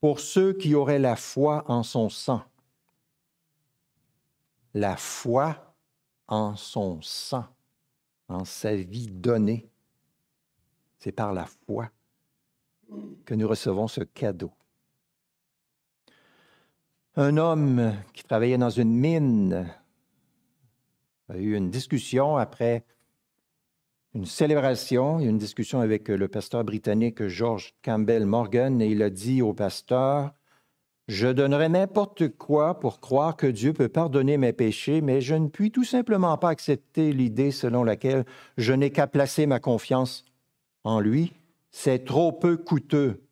pour 0.00 0.18
ceux 0.18 0.52
qui 0.52 0.74
auraient 0.74 0.98
la 0.98 1.14
foi 1.14 1.64
en 1.68 1.84
son 1.84 2.08
sang. 2.08 2.42
La 4.74 4.96
foi 4.96 5.61
en 6.32 6.56
son 6.56 6.98
sang, 7.02 7.44
en 8.28 8.46
sa 8.46 8.74
vie 8.74 9.08
donnée. 9.08 9.68
C'est 10.98 11.12
par 11.12 11.34
la 11.34 11.44
foi 11.44 11.90
que 13.26 13.34
nous 13.34 13.46
recevons 13.46 13.86
ce 13.86 14.00
cadeau. 14.00 14.50
Un 17.16 17.36
homme 17.36 17.94
qui 18.14 18.24
travaillait 18.24 18.56
dans 18.56 18.70
une 18.70 18.96
mine 18.96 19.70
a 21.28 21.36
eu 21.36 21.54
une 21.54 21.68
discussion 21.68 22.38
après 22.38 22.86
une 24.14 24.24
célébration, 24.24 25.20
une 25.20 25.36
discussion 25.36 25.80
avec 25.80 26.08
le 26.08 26.28
pasteur 26.28 26.64
britannique 26.64 27.26
George 27.26 27.74
Campbell 27.82 28.24
Morgan, 28.24 28.80
et 28.80 28.88
il 28.88 29.02
a 29.02 29.10
dit 29.10 29.42
au 29.42 29.52
pasteur, 29.52 30.32
je 31.08 31.28
donnerais 31.28 31.68
n'importe 31.68 32.28
quoi 32.28 32.78
pour 32.78 33.00
croire 33.00 33.36
que 33.36 33.46
Dieu 33.46 33.72
peut 33.72 33.88
pardonner 33.88 34.36
mes 34.36 34.52
péchés, 34.52 35.00
mais 35.00 35.20
je 35.20 35.34
ne 35.34 35.48
puis 35.48 35.70
tout 35.70 35.84
simplement 35.84 36.36
pas 36.38 36.50
accepter 36.50 37.12
l'idée 37.12 37.50
selon 37.50 37.82
laquelle 37.84 38.24
je 38.56 38.72
n'ai 38.72 38.90
qu'à 38.90 39.06
placer 39.06 39.46
ma 39.46 39.58
confiance 39.58 40.24
en 40.84 41.00
lui. 41.00 41.32
C'est 41.70 42.04
trop 42.04 42.32
peu 42.32 42.56
coûteux. 42.56 43.22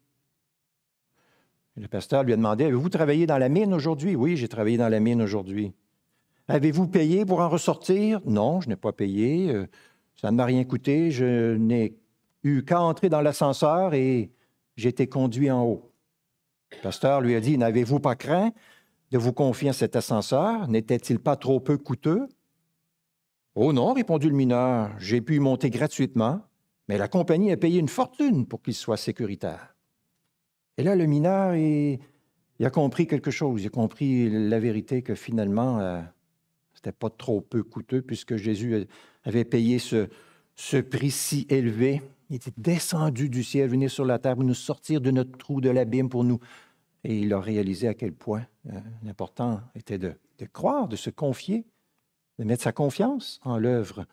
Le 1.76 1.88
pasteur 1.88 2.24
lui 2.24 2.32
a 2.32 2.36
demandé, 2.36 2.64
avez-vous 2.64 2.88
travaillé 2.88 3.26
dans 3.26 3.38
la 3.38 3.48
mine 3.48 3.72
aujourd'hui? 3.72 4.16
Oui, 4.16 4.36
j'ai 4.36 4.48
travaillé 4.48 4.76
dans 4.76 4.88
la 4.88 5.00
mine 5.00 5.22
aujourd'hui. 5.22 5.72
Avez-vous 6.48 6.88
payé 6.88 7.24
pour 7.24 7.40
en 7.40 7.48
ressortir? 7.48 8.20
Non, 8.24 8.60
je 8.60 8.68
n'ai 8.68 8.76
pas 8.76 8.92
payé. 8.92 9.50
Euh, 9.50 9.66
ça 10.16 10.30
ne 10.30 10.36
m'a 10.36 10.44
rien 10.44 10.64
coûté. 10.64 11.12
Je 11.12 11.54
n'ai 11.54 11.96
eu 12.42 12.64
qu'à 12.64 12.80
entrer 12.80 13.08
dans 13.08 13.20
l'ascenseur 13.20 13.94
et 13.94 14.32
j'ai 14.76 14.88
été 14.88 15.06
conduit 15.06 15.50
en 15.50 15.64
haut. 15.64 15.89
Le 16.72 16.82
pasteur 16.82 17.20
lui 17.20 17.34
a 17.34 17.40
dit, 17.40 17.58
n'avez-vous 17.58 18.00
pas 18.00 18.14
craint 18.14 18.52
de 19.10 19.18
vous 19.18 19.32
confier 19.32 19.70
à 19.70 19.72
cet 19.72 19.96
ascenseur? 19.96 20.68
N'était-il 20.68 21.18
pas 21.18 21.36
trop 21.36 21.60
peu 21.60 21.76
coûteux? 21.76 22.28
Oh 23.54 23.72
non, 23.72 23.92
répondit 23.92 24.28
le 24.28 24.34
mineur, 24.34 24.90
j'ai 24.98 25.20
pu 25.20 25.36
y 25.36 25.38
monter 25.40 25.70
gratuitement, 25.70 26.42
mais 26.88 26.98
la 26.98 27.08
compagnie 27.08 27.50
a 27.50 27.56
payé 27.56 27.80
une 27.80 27.88
fortune 27.88 28.46
pour 28.46 28.62
qu'il 28.62 28.74
soit 28.74 28.96
sécuritaire. 28.96 29.74
Et 30.78 30.82
là, 30.82 30.94
le 30.94 31.06
mineur, 31.06 31.54
a 32.64 32.70
compris 32.70 33.06
quelque 33.06 33.30
chose, 33.30 33.62
il 33.62 33.66
a 33.66 33.70
compris 33.70 34.30
la 34.30 34.60
vérité 34.60 35.02
que 35.02 35.14
finalement, 35.14 35.80
euh, 35.80 36.00
c'était 36.72 36.92
pas 36.92 37.10
trop 37.10 37.40
peu 37.40 37.62
coûteux 37.62 38.02
puisque 38.02 38.36
Jésus 38.36 38.86
avait 39.24 39.44
payé 39.44 39.78
ce 39.78 40.80
prix 40.80 41.10
si 41.10 41.46
élevé. 41.50 42.00
Il 42.30 42.36
était 42.36 42.52
descendu 42.56 43.28
du 43.28 43.42
ciel, 43.42 43.68
venir 43.68 43.90
sur 43.90 44.04
la 44.04 44.20
terre 44.20 44.36
pour 44.36 44.44
nous 44.44 44.54
sortir 44.54 45.00
de 45.00 45.10
notre 45.10 45.36
trou 45.36 45.60
de 45.60 45.68
l'abîme 45.68 46.08
pour 46.08 46.22
nous. 46.22 46.38
Et 47.02 47.18
il 47.18 47.32
a 47.32 47.40
réalisé 47.40 47.88
à 47.88 47.94
quel 47.94 48.12
point 48.12 48.46
euh, 48.72 48.78
l'important 49.02 49.60
était 49.74 49.98
de, 49.98 50.14
de 50.38 50.46
croire, 50.46 50.86
de 50.86 50.96
se 50.96 51.10
confier, 51.10 51.66
de 52.38 52.44
mettre 52.44 52.62
sa 52.62 52.72
confiance 52.72 53.40
en 53.42 53.58
l'œuvre 53.58 54.06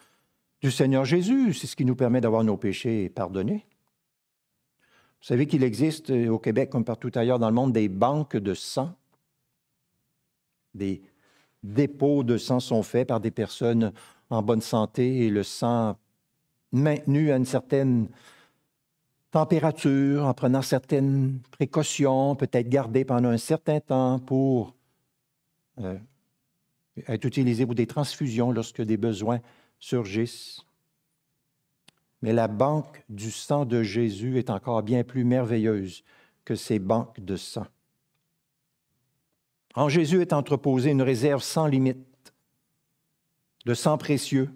du 0.62 0.72
Seigneur 0.72 1.06
Jésus. 1.06 1.54
C'est 1.54 1.68
ce 1.68 1.76
qui 1.76 1.86
nous 1.86 1.96
permet 1.96 2.20
d'avoir 2.20 2.44
nos 2.44 2.58
péchés 2.58 3.10
pardonnés. 3.10 3.68
Vous 5.22 5.28
savez 5.28 5.46
qu'il 5.46 5.64
existe 5.64 6.10
euh, 6.10 6.30
au 6.30 6.40
Québec, 6.40 6.72
comme 6.72 6.86
partout 6.86 7.12
ailleurs 7.14 7.40
dans 7.40 7.50
le 7.50 7.56
monde, 7.56 7.74
des 7.74 7.88
banques 7.88 8.38
de 8.38 8.56
sang, 8.56 8.96
des 10.74 11.02
dépôts 11.62 12.24
de 12.24 12.38
sang 12.38 12.60
sont 12.60 12.84
faits 12.84 13.08
par 13.08 13.20
des 13.20 13.32
personnes 13.32 13.92
en 14.30 14.42
bonne 14.42 14.62
santé 14.62 15.26
et 15.26 15.30
le 15.30 15.44
sang 15.44 15.98
maintenu 16.72 17.32
à 17.32 17.38
une 17.38 17.46
certaine 17.46 18.10
température, 19.32 20.26
en 20.26 20.34
prenant 20.34 20.62
certaines 20.62 21.40
précautions, 21.52 22.36
peut-être 22.36 22.70
gardé 22.70 23.06
pendant 23.06 23.30
un 23.30 23.38
certain 23.38 23.80
temps 23.80 24.20
pour 24.20 24.76
euh, 25.80 25.98
être 27.08 27.26
utilisé 27.26 27.66
pour 27.66 27.76
des 27.76 27.88
transfusions 27.88 28.52
lorsque 28.52 28.82
des 28.82 28.98
besoins 28.98 29.40
surgissent. 29.80 30.62
Mais 32.22 32.34
la 32.34 32.48
banque 32.48 33.04
du 33.10 33.30
sang 33.30 33.66
de 33.66 33.84
Jésus 33.84 34.40
est 34.40 34.50
encore 34.50 34.82
bien 34.82 35.04
plus 35.04 35.24
merveilleuse 35.24 36.04
que 36.46 36.56
ces 36.56 36.80
banques 36.80 37.20
de 37.20 37.36
sang. 37.36 37.68
En 39.76 39.90
Jésus 39.90 40.22
est 40.22 40.34
entreposée 40.34 40.90
une 40.90 41.04
réserve 41.04 41.44
sans 41.44 41.68
limite 41.68 42.34
de 43.66 43.74
sang 43.76 43.98
précieux, 44.00 44.50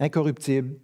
incorruptible, 0.00 0.78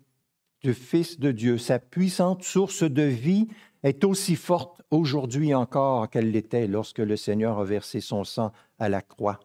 du 0.64 0.72
Fils 0.72 1.20
de 1.20 1.31
Dieu. 1.31 1.59
Sa 1.59 1.79
puissante 1.79 2.42
source 2.42 2.85
de 2.85 3.03
vie 3.03 3.48
est 3.83 4.03
aussi 4.03 4.35
forte 4.35 4.81
aujourd'hui 4.90 5.55
encore 5.55 6.09
qu'elle 6.09 6.31
l'était 6.31 6.66
lorsque 6.66 7.00
le 7.00 7.18
Seigneur 7.18 7.59
a 7.59 7.64
versé 7.64 8.00
son 8.00 8.24
sang 8.24 8.50
à 8.79 8.88
la 8.88 9.03
croix. 9.03 9.40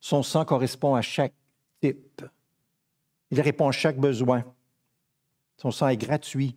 Son 0.00 0.22
sang 0.22 0.46
correspond 0.46 0.94
à 0.94 1.02
chaque 1.02 1.34
type. 1.82 2.24
Il 3.30 3.42
répond 3.42 3.68
à 3.68 3.72
chaque 3.72 3.98
besoin. 3.98 4.42
Son 5.58 5.70
sang 5.70 5.88
est 5.88 5.98
gratuit. 5.98 6.56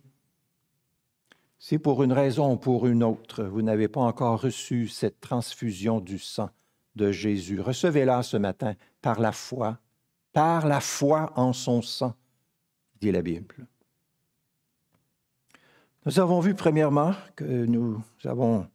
Si 1.58 1.78
pour 1.78 2.02
une 2.02 2.14
raison 2.14 2.54
ou 2.54 2.56
pour 2.56 2.86
une 2.86 3.04
autre, 3.04 3.44
vous 3.44 3.60
n'avez 3.60 3.88
pas 3.88 4.00
encore 4.00 4.40
reçu 4.40 4.88
cette 4.88 5.20
transfusion 5.20 6.00
du 6.00 6.18
sang, 6.18 6.48
de 6.96 7.12
Jésus. 7.12 7.60
Recevez-la 7.60 8.22
ce 8.22 8.38
matin 8.38 8.74
par 9.02 9.20
la 9.20 9.32
foi, 9.32 9.78
par 10.32 10.66
la 10.66 10.80
foi 10.80 11.30
en 11.36 11.52
son 11.52 11.82
sang, 11.82 12.14
dit 13.02 13.12
la 13.12 13.20
Bible. 13.20 13.68
Nous 16.06 16.20
avons 16.20 16.40
vu 16.40 16.54
premièrement 16.54 17.14
que 17.36 17.44
nous 17.44 18.02
avons 18.24 18.66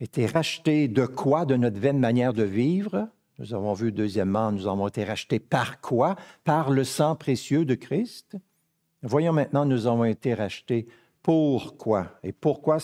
été 0.00 0.26
rachetés 0.26 0.88
de 0.88 1.06
quoi? 1.06 1.44
De 1.44 1.56
notre 1.56 1.78
vaine 1.78 1.98
manière 1.98 2.32
de 2.32 2.44
vivre. 2.44 3.08
Nous 3.38 3.54
avons 3.54 3.72
vu 3.72 3.92
deuxièmement, 3.92 4.52
nous 4.52 4.68
avons 4.68 4.86
été 4.88 5.04
rachetés 5.04 5.40
par 5.40 5.80
quoi? 5.80 6.16
Par 6.44 6.70
le 6.70 6.84
sang 6.84 7.16
précieux 7.16 7.64
de 7.64 7.74
Christ. 7.74 8.36
Voyons 9.02 9.32
maintenant, 9.32 9.64
nous 9.64 9.86
avons 9.86 10.04
été 10.04 10.34
rachetés 10.34 10.86
pour 11.22 11.76
quoi? 11.76 12.18
Et 12.22 12.32
pourquoi 12.32 12.78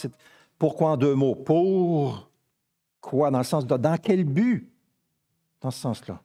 Pourquoi 0.59 0.91
en 0.91 0.97
deux 0.97 1.15
mots 1.15 1.35
Pour 1.35 2.31
Quoi? 3.01 3.31
Dans 3.31 3.39
le 3.39 3.45
sens 3.45 3.67
de 3.67 3.77
dans 3.77 3.97
quel 3.97 4.25
but? 4.25 4.69
Dans 5.61 5.71
ce 5.71 5.81
sens-là. 5.81 6.21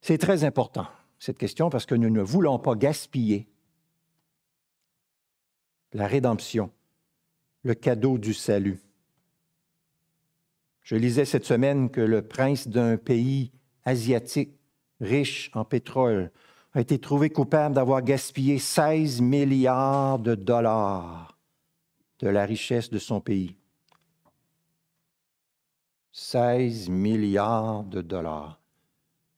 C'est 0.00 0.18
très 0.18 0.44
important, 0.44 0.86
cette 1.18 1.38
question, 1.38 1.68
parce 1.68 1.86
que 1.86 1.94
nous 1.94 2.10
ne 2.10 2.20
voulons 2.20 2.58
pas 2.58 2.74
gaspiller 2.74 3.48
la 5.92 6.06
rédemption, 6.06 6.70
le 7.62 7.74
cadeau 7.74 8.18
du 8.18 8.34
salut. 8.34 8.80
Je 10.82 10.96
lisais 10.96 11.24
cette 11.24 11.44
semaine 11.44 11.90
que 11.90 12.00
le 12.00 12.22
prince 12.22 12.68
d'un 12.68 12.96
pays 12.96 13.52
asiatique 13.84 14.56
riche 15.00 15.50
en 15.54 15.64
pétrole 15.64 16.30
a 16.74 16.80
été 16.80 16.98
trouvé 16.98 17.30
coupable 17.30 17.74
d'avoir 17.74 18.02
gaspillé 18.02 18.58
16 18.58 19.20
milliards 19.20 20.18
de 20.18 20.34
dollars 20.34 21.38
de 22.18 22.28
la 22.28 22.44
richesse 22.44 22.90
de 22.90 22.98
son 22.98 23.20
pays. 23.20 23.56
16 26.12 26.88
milliards 26.88 27.84
de 27.84 28.00
dollars. 28.00 28.60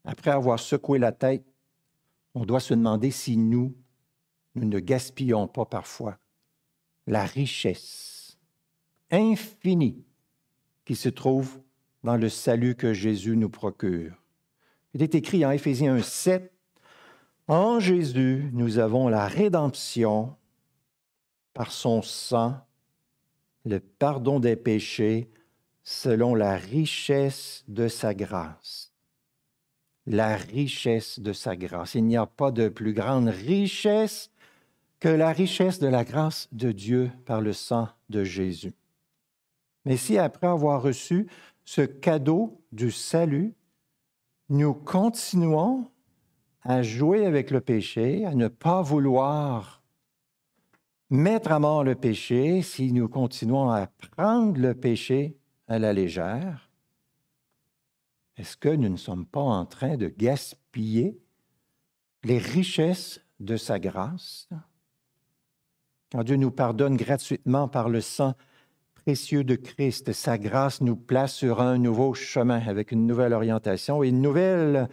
Après 0.04 0.30
avoir 0.30 0.58
secoué 0.58 0.98
la 0.98 1.12
tête, 1.12 1.44
on 2.34 2.44
doit 2.44 2.60
se 2.60 2.74
demander 2.74 3.10
si 3.10 3.36
nous, 3.36 3.74
nous 4.54 4.64
ne 4.64 4.78
gaspillons 4.78 5.48
pas 5.48 5.64
parfois 5.64 6.18
la 7.08 7.24
richesse 7.24 8.38
infinie 9.10 10.04
qui 10.84 10.94
se 10.94 11.08
trouve 11.08 11.58
dans 12.04 12.16
le 12.16 12.28
salut 12.28 12.74
que 12.74 12.92
Jésus 12.92 13.36
nous 13.36 13.48
procure. 13.48 14.12
Il 14.94 15.02
est 15.02 15.14
écrit 15.14 15.44
en 15.44 15.50
Éphésiens 15.50 15.96
1, 15.96 16.02
7, 16.02 16.52
En 17.46 17.80
Jésus, 17.80 18.50
nous 18.52 18.78
avons 18.78 19.08
la 19.08 19.26
rédemption 19.26 20.36
par 21.54 21.72
son 21.72 22.02
sang, 22.02 22.56
le 23.64 23.80
pardon 23.80 24.38
des 24.38 24.56
péchés 24.56 25.30
selon 25.82 26.34
la 26.34 26.56
richesse 26.56 27.64
de 27.68 27.88
sa 27.88 28.14
grâce. 28.14 28.92
La 30.06 30.36
richesse 30.36 31.20
de 31.20 31.32
sa 31.32 31.56
grâce. 31.56 31.94
Il 31.94 32.04
n'y 32.04 32.16
a 32.16 32.26
pas 32.26 32.50
de 32.50 32.68
plus 32.68 32.92
grande 32.92 33.28
richesse 33.28 34.30
que 35.00 35.08
la 35.08 35.32
richesse 35.32 35.78
de 35.78 35.86
la 35.86 36.04
grâce 36.04 36.48
de 36.52 36.72
Dieu 36.72 37.10
par 37.24 37.40
le 37.40 37.52
sang 37.52 37.88
de 38.08 38.24
Jésus. 38.24 38.74
Mais 39.84 39.96
si 39.96 40.18
après 40.18 40.48
avoir 40.48 40.82
reçu 40.82 41.28
ce 41.64 41.82
cadeau 41.82 42.60
du 42.72 42.90
salut, 42.90 43.54
nous 44.48 44.74
continuons 44.74 45.90
à 46.62 46.82
jouer 46.82 47.26
avec 47.26 47.50
le 47.50 47.60
péché, 47.60 48.24
à 48.24 48.34
ne 48.34 48.48
pas 48.48 48.82
vouloir 48.82 49.82
mettre 51.10 51.52
à 51.52 51.58
mort 51.58 51.84
le 51.84 51.94
péché, 51.94 52.62
si 52.62 52.92
nous 52.92 53.08
continuons 53.08 53.70
à 53.70 53.86
prendre 53.86 54.60
le 54.60 54.74
péché 54.74 55.38
à 55.68 55.78
la 55.78 55.92
légère, 55.92 56.70
est-ce 58.36 58.56
que 58.56 58.68
nous 58.68 58.88
ne 58.88 58.96
sommes 58.96 59.26
pas 59.26 59.40
en 59.40 59.66
train 59.66 59.96
de 59.96 60.08
gaspiller 60.08 61.18
les 62.24 62.38
richesses 62.38 63.20
de 63.40 63.56
sa 63.56 63.78
grâce? 63.78 64.48
Quand 66.10 66.24
Dieu 66.24 66.36
nous 66.36 66.50
pardonne 66.50 66.96
gratuitement 66.96 67.68
par 67.68 67.88
le 67.88 68.00
sang 68.00 68.34
précieux 68.94 69.44
de 69.44 69.56
Christ, 69.56 70.12
sa 70.12 70.38
grâce 70.38 70.80
nous 70.80 70.96
place 70.96 71.34
sur 71.34 71.60
un 71.60 71.78
nouveau 71.78 72.14
chemin 72.14 72.60
avec 72.66 72.92
une 72.92 73.06
nouvelle 73.06 73.32
orientation 73.32 74.02
et 74.02 74.08
une 74.08 74.22
nouvelle 74.22 74.88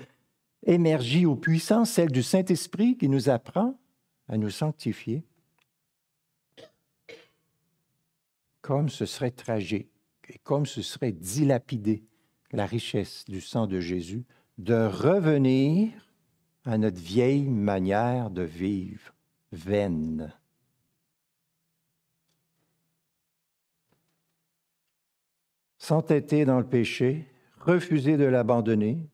énergie 0.66 1.26
ou 1.26 1.36
puissance, 1.36 1.92
celle 1.92 2.12
du 2.12 2.24
Saint-Esprit 2.24 2.98
qui 2.98 3.08
nous 3.08 3.30
apprend 3.30 3.80
à 4.28 4.38
nous 4.38 4.50
sanctifier. 4.50 5.24
Comme 8.62 8.90
ce 8.90 9.06
serait 9.06 9.32
tragique 9.32 9.92
et 10.28 10.40
comme 10.40 10.66
ce 10.66 10.82
serait 10.82 11.12
dilapidé 11.12 12.04
la 12.52 12.66
richesse 12.66 13.26
du 13.26 13.42
sang 13.42 13.68
de 13.68 13.80
Jésus, 13.80 14.26
de 14.58 14.88
revenir 14.88 15.92
à 16.66 16.78
notre 16.78 17.00
vieille 17.00 17.50
manière 17.50 18.32
de 18.32 18.42
vivre, 18.42 19.14
vaine. 19.52 20.34
S'entêter 25.86 26.46
dans 26.46 26.58
le 26.58 26.66
péché, 26.66 27.28
refuser 27.60 28.18
de 28.18 28.24
l'abandonner, 28.24 29.08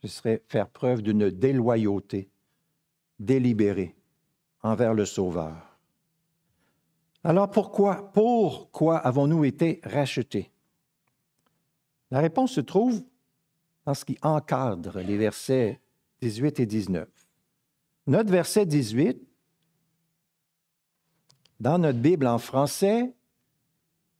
ce 0.00 0.08
serait 0.08 0.42
faire 0.48 0.68
preuve 0.68 1.02
d'une 1.02 1.28
déloyauté 1.28 2.30
délibérée 3.18 3.94
envers 4.62 4.94
le 4.94 5.04
Sauveur. 5.04 5.78
Alors 7.24 7.50
pourquoi, 7.50 8.10
pourquoi 8.12 8.96
avons-nous 8.96 9.44
été 9.44 9.80
rachetés? 9.84 10.50
La 12.10 12.20
réponse 12.20 12.52
se 12.52 12.62
trouve 12.62 13.04
dans 13.84 13.94
ce 13.94 14.06
qui 14.06 14.16
encadre 14.22 14.98
les 15.00 15.18
versets 15.18 15.78
18 16.22 16.60
et 16.60 16.66
19. 16.66 17.08
Notre 18.06 18.32
verset 18.32 18.64
18, 18.64 19.20
dans 21.60 21.78
notre 21.78 21.98
Bible 21.98 22.26
en 22.26 22.38
français, 22.38 23.14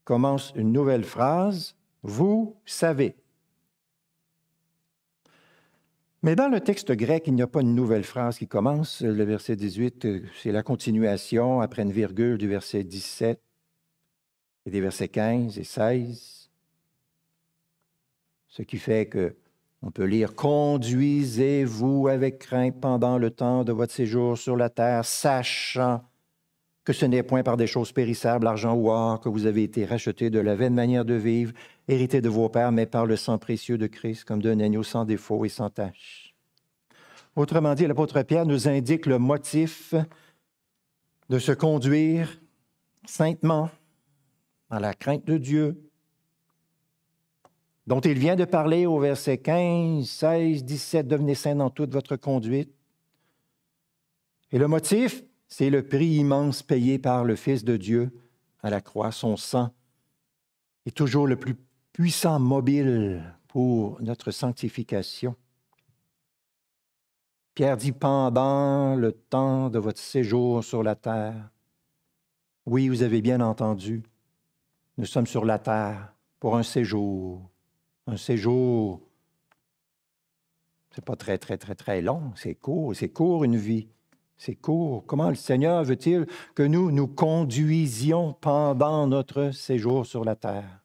commence 0.04 0.52
une 0.56 0.72
nouvelle 0.72 1.04
phrase, 1.04 1.76
Vous 2.02 2.56
savez. 2.64 3.14
Mais 6.24 6.36
dans 6.36 6.48
le 6.48 6.60
texte 6.60 6.92
grec, 6.92 7.24
il 7.26 7.34
n'y 7.34 7.42
a 7.42 7.48
pas 7.48 7.62
une 7.62 7.74
nouvelle 7.74 8.04
phrase 8.04 8.38
qui 8.38 8.46
commence. 8.46 9.02
Le 9.02 9.24
verset 9.24 9.56
18, 9.56 10.04
euh, 10.04 10.22
c'est 10.40 10.52
la 10.52 10.62
continuation 10.62 11.60
après 11.60 11.82
une 11.82 11.90
virgule 11.90 12.38
du 12.38 12.48
verset 12.48 12.84
17 12.84 13.40
et 14.66 14.70
des 14.70 14.80
versets 14.80 15.08
15 15.08 15.58
et 15.58 15.64
16. 15.64 16.50
Ce 18.48 18.62
qui 18.62 18.78
fait 18.78 19.06
que 19.06 19.36
on 19.82 19.90
peut 19.90 20.04
lire 20.04 20.36
Conduisez-vous 20.36 22.06
avec 22.06 22.38
crainte 22.38 22.80
pendant 22.80 23.18
le 23.18 23.30
temps 23.30 23.64
de 23.64 23.72
votre 23.72 23.92
séjour 23.92 24.38
sur 24.38 24.56
la 24.56 24.70
terre, 24.70 25.04
sachant 25.04 26.04
que 26.84 26.92
ce 26.92 27.06
n'est 27.06 27.22
point 27.22 27.42
par 27.42 27.56
des 27.56 27.66
choses 27.66 27.92
périssables, 27.92 28.46
argent 28.46 28.74
ou 28.74 28.90
or, 28.90 29.20
que 29.20 29.28
vous 29.28 29.46
avez 29.46 29.62
été 29.62 29.84
rachetés 29.84 30.30
de 30.30 30.40
la 30.40 30.56
vaine 30.56 30.74
manière 30.74 31.04
de 31.04 31.14
vivre, 31.14 31.52
hérité 31.86 32.20
de 32.20 32.28
vos 32.28 32.48
pères, 32.48 32.72
mais 32.72 32.86
par 32.86 33.06
le 33.06 33.16
sang 33.16 33.38
précieux 33.38 33.78
de 33.78 33.86
Christ, 33.86 34.24
comme 34.24 34.42
d'un 34.42 34.58
agneau 34.58 34.82
sans 34.82 35.04
défaut 35.04 35.44
et 35.44 35.48
sans 35.48 35.70
tache. 35.70 36.34
Autrement 37.36 37.74
dit, 37.74 37.86
l'apôtre 37.86 38.20
Pierre 38.22 38.46
nous 38.46 38.68
indique 38.68 39.06
le 39.06 39.18
motif 39.18 39.94
de 41.28 41.38
se 41.38 41.52
conduire 41.52 42.40
saintement 43.06 43.70
dans 44.68 44.80
la 44.80 44.92
crainte 44.92 45.24
de 45.24 45.38
Dieu, 45.38 45.88
dont 47.86 48.00
il 48.00 48.18
vient 48.18 48.36
de 48.36 48.44
parler 48.44 48.86
au 48.86 48.98
verset 48.98 49.38
15, 49.38 50.04
16, 50.08 50.64
17, 50.64 51.06
devenez 51.06 51.34
saints 51.34 51.56
dans 51.56 51.70
toute 51.70 51.92
votre 51.92 52.16
conduite. 52.16 52.72
Et 54.50 54.58
le 54.58 54.68
motif, 54.68 55.24
c'est 55.52 55.68
le 55.68 55.86
prix 55.86 56.06
immense 56.06 56.62
payé 56.62 56.98
par 56.98 57.26
le 57.26 57.36
Fils 57.36 57.62
de 57.62 57.76
Dieu 57.76 58.10
à 58.62 58.70
la 58.70 58.80
croix. 58.80 59.12
Son 59.12 59.36
sang 59.36 59.74
est 60.86 60.96
toujours 60.96 61.26
le 61.26 61.36
plus 61.36 61.54
puissant 61.92 62.40
mobile 62.40 63.22
pour 63.48 64.00
notre 64.00 64.30
sanctification. 64.30 65.36
Pierre 67.54 67.76
dit 67.76 67.92
pendant 67.92 68.96
le 68.96 69.12
temps 69.12 69.68
de 69.68 69.78
votre 69.78 69.98
séjour 70.00 70.64
sur 70.64 70.82
la 70.82 70.94
terre. 70.94 71.50
Oui, 72.64 72.88
vous 72.88 73.02
avez 73.02 73.20
bien 73.20 73.42
entendu. 73.42 74.02
Nous 74.96 75.04
sommes 75.04 75.26
sur 75.26 75.44
la 75.44 75.58
terre 75.58 76.14
pour 76.40 76.56
un 76.56 76.62
séjour. 76.62 77.46
Un 78.06 78.16
séjour, 78.16 79.02
c'est 80.92 81.04
pas 81.04 81.16
très, 81.16 81.36
très, 81.36 81.58
très, 81.58 81.74
très 81.74 82.00
long. 82.00 82.32
C'est 82.36 82.54
court. 82.54 82.96
C'est 82.96 83.10
court 83.10 83.44
une 83.44 83.58
vie. 83.58 83.90
C'est 84.44 84.56
court. 84.56 85.04
Comment 85.06 85.28
le 85.28 85.36
Seigneur 85.36 85.84
veut-il 85.84 86.26
que 86.56 86.64
nous 86.64 86.90
nous 86.90 87.06
conduisions 87.06 88.34
pendant 88.40 89.06
notre 89.06 89.52
séjour 89.52 90.04
sur 90.04 90.24
la 90.24 90.34
terre? 90.34 90.82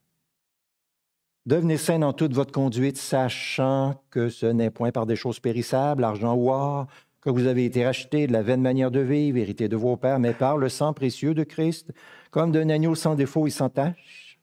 Devenez 1.47 1.77
saints 1.77 1.97
dans 1.97 2.13
toute 2.13 2.33
votre 2.33 2.51
conduite, 2.51 2.97
sachant 2.97 3.99
que 4.11 4.29
ce 4.29 4.45
n'est 4.45 4.69
point 4.69 4.91
par 4.91 5.07
des 5.07 5.15
choses 5.15 5.39
périssables, 5.39 6.03
argent 6.03 6.35
ou 6.35 6.51
or, 6.51 6.85
que 7.19 7.31
vous 7.31 7.47
avez 7.47 7.65
été 7.65 7.83
rachetés 7.83 8.27
de 8.27 8.31
la 8.31 8.43
vaine 8.43 8.61
manière 8.61 8.91
de 8.91 8.99
vivre, 8.99 9.39
hérité 9.39 9.67
de 9.67 9.75
vos 9.75 9.97
pères, 9.97 10.19
mais 10.19 10.35
par 10.35 10.57
le 10.57 10.69
sang 10.69 10.93
précieux 10.93 11.33
de 11.33 11.43
Christ, 11.43 11.91
comme 12.29 12.51
d'un 12.51 12.69
agneau 12.69 12.93
sans 12.93 13.15
défaut 13.15 13.47
et 13.47 13.49
sans 13.49 13.69
tache. 13.69 14.39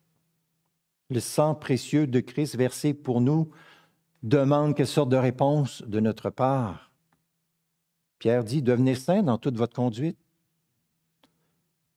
Le 1.11 1.20
sang 1.20 1.55
précieux 1.55 2.09
de 2.09 2.18
Christ 2.18 2.57
versé 2.57 2.94
pour 2.94 3.20
nous 3.20 3.48
demande 4.24 4.74
quelle 4.74 4.88
sorte 4.88 5.11
de 5.11 5.16
réponse 5.16 5.85
de 5.87 6.00
notre 6.00 6.31
part. 6.31 6.90
Pierre 8.24 8.42
dit, 8.42 8.62
devenez 8.62 8.94
saints 8.94 9.22
dans 9.22 9.37
toute 9.37 9.58
votre 9.58 9.74
conduite. 9.74 10.16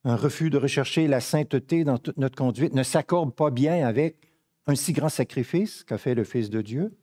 Un 0.03 0.17
refus 0.17 0.49
de 0.49 0.57
rechercher 0.57 1.07
la 1.07 1.21
sainteté 1.21 1.85
dans 1.85 1.99
toute 1.99 2.17
notre 2.17 2.35
conduite 2.35 2.73
ne 2.73 2.83
s'accorde 2.83 3.33
pas 3.33 3.49
bien 3.49 3.87
avec 3.87 4.29
un 4.65 4.75
si 4.75 4.91
grand 4.91 5.07
sacrifice 5.07 5.85
qu'a 5.85 5.97
fait 5.97 6.15
le 6.15 6.25
Fils 6.25 6.49
de 6.49 6.61
Dieu. 6.61 6.97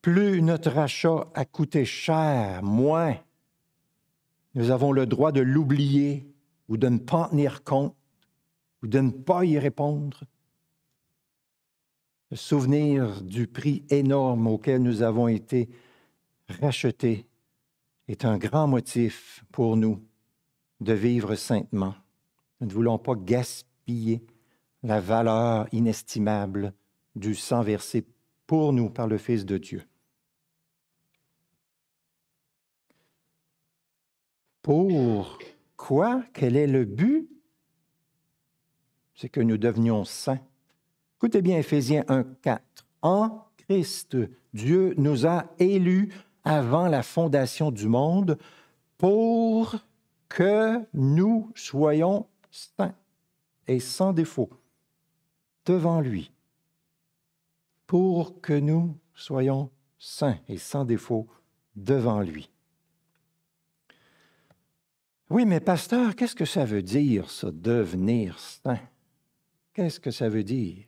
Plus 0.00 0.42
notre 0.42 0.70
rachat 0.70 1.26
a 1.34 1.44
coûté 1.44 1.84
cher, 1.84 2.62
moins 2.62 3.16
nous 4.54 4.70
avons 4.70 4.92
le 4.92 5.04
droit 5.04 5.32
de 5.32 5.40
l'oublier 5.40 6.32
ou 6.68 6.76
de 6.76 6.88
ne 6.88 6.98
pas 6.98 7.22
en 7.22 7.28
tenir 7.30 7.64
compte 7.64 7.96
ou 8.84 8.86
de 8.86 9.00
ne 9.00 9.10
pas 9.10 9.44
y 9.44 9.58
répondre. 9.58 10.22
Le 12.30 12.36
souvenir 12.36 13.22
du 13.22 13.48
prix 13.48 13.82
énorme 13.90 14.46
auquel 14.46 14.80
nous 14.84 15.02
avons 15.02 15.26
été 15.26 15.68
racheté 16.48 17.26
est 18.08 18.24
un 18.24 18.38
grand 18.38 18.66
motif 18.66 19.44
pour 19.52 19.76
nous 19.76 20.02
de 20.80 20.92
vivre 20.92 21.34
saintement. 21.34 21.94
Nous 22.60 22.66
ne 22.66 22.72
voulons 22.72 22.98
pas 22.98 23.14
gaspiller 23.14 24.22
la 24.82 25.00
valeur 25.00 25.66
inestimable 25.72 26.74
du 27.14 27.34
sang 27.34 27.62
versé 27.62 28.04
pour 28.46 28.72
nous 28.72 28.90
par 28.90 29.06
le 29.06 29.18
Fils 29.18 29.44
de 29.44 29.58
Dieu. 29.58 29.82
Pour 34.62 35.38
quoi? 35.76 36.22
Quel 36.32 36.56
est 36.56 36.66
le 36.66 36.84
but? 36.84 37.28
C'est 39.14 39.28
que 39.28 39.40
nous 39.40 39.58
devenions 39.58 40.04
saints 40.04 40.40
Écoutez 41.18 41.40
bien 41.40 41.58
Éphésiens 41.58 42.04
1, 42.08 42.24
4. 42.42 42.62
En 43.02 43.44
Christ, 43.56 44.16
Dieu 44.52 44.94
nous 44.98 45.26
a 45.26 45.46
élus 45.58 46.12
avant 46.44 46.88
la 46.88 47.02
fondation 47.02 47.70
du 47.70 47.88
monde 47.88 48.38
pour 48.98 49.76
que 50.28 50.84
nous 50.92 51.50
soyons 51.54 52.26
saints 52.50 52.94
et 53.66 53.80
sans 53.80 54.12
défaut 54.12 54.50
devant 55.64 56.00
lui, 56.00 56.30
pour 57.86 58.40
que 58.40 58.52
nous 58.52 58.96
soyons 59.14 59.70
saints 59.98 60.38
et 60.48 60.58
sans 60.58 60.84
défaut 60.84 61.26
devant 61.76 62.20
lui. 62.20 62.50
Oui, 65.30 65.46
mais 65.46 65.60
pasteur, 65.60 66.14
qu'est-ce 66.14 66.34
que 66.34 66.44
ça 66.44 66.64
veut 66.64 66.82
dire, 66.82 67.30
ça, 67.30 67.50
devenir 67.50 68.38
saint? 68.38 68.80
Qu'est-ce 69.72 69.98
que 69.98 70.10
ça 70.10 70.28
veut 70.28 70.44
dire 70.44 70.84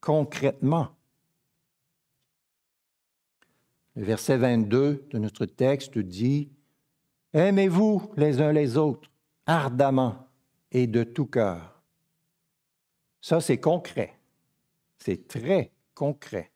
concrètement? 0.00 0.90
Le 3.96 4.04
verset 4.04 4.36
22 4.36 5.08
de 5.10 5.18
notre 5.18 5.46
texte 5.46 5.98
dit, 5.98 6.50
Aimez-vous 7.32 8.12
les 8.16 8.40
uns 8.40 8.52
les 8.52 8.76
autres 8.76 9.10
ardemment 9.46 10.28
et 10.72 10.86
de 10.86 11.02
tout 11.02 11.26
cœur. 11.26 11.82
Ça, 13.20 13.40
c'est 13.40 13.58
concret. 13.58 14.14
C'est 14.98 15.28
très 15.28 15.72
concret. 15.94 16.50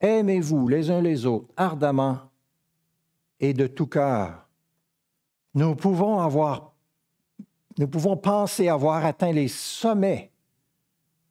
Aimez-vous 0.00 0.68
les 0.68 0.90
uns 0.90 1.00
les 1.00 1.26
autres 1.26 1.48
ardemment 1.56 2.18
et 3.40 3.54
de 3.54 3.66
tout 3.66 3.86
cœur. 3.86 4.48
Nous 5.54 5.74
pouvons 5.74 6.18
avoir, 6.18 6.74
nous 7.78 7.88
pouvons 7.88 8.16
penser 8.16 8.68
avoir 8.68 9.04
atteint 9.04 9.32
les 9.32 9.48
sommets 9.48 10.30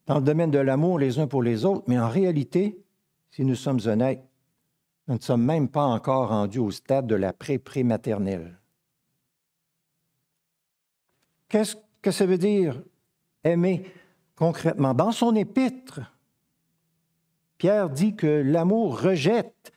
dans 0.05 0.15
le 0.15 0.21
domaine 0.23 0.51
de 0.51 0.59
l'amour 0.59 0.99
les 0.99 1.19
uns 1.19 1.27
pour 1.27 1.43
les 1.43 1.65
autres, 1.65 1.83
mais 1.87 1.99
en 1.99 2.09
réalité, 2.09 2.77
si 3.31 3.45
nous 3.45 3.55
sommes 3.55 3.79
honnêtes, 3.85 4.23
nous 5.07 5.15
ne 5.15 5.21
sommes 5.21 5.43
même 5.43 5.69
pas 5.69 5.85
encore 5.85 6.29
rendus 6.29 6.59
au 6.59 6.71
stade 6.71 7.07
de 7.07 7.15
la 7.15 7.33
pré-prématernelle. 7.33 8.59
Qu'est-ce 11.49 11.75
que 12.01 12.11
ça 12.11 12.25
veut 12.25 12.37
dire 12.37 12.81
aimer 13.43 13.85
concrètement? 14.35 14.93
Dans 14.93 15.11
son 15.11 15.35
épître, 15.35 16.01
Pierre 17.57 17.89
dit 17.89 18.15
que 18.15 18.27
l'amour 18.27 19.01
rejette 19.01 19.73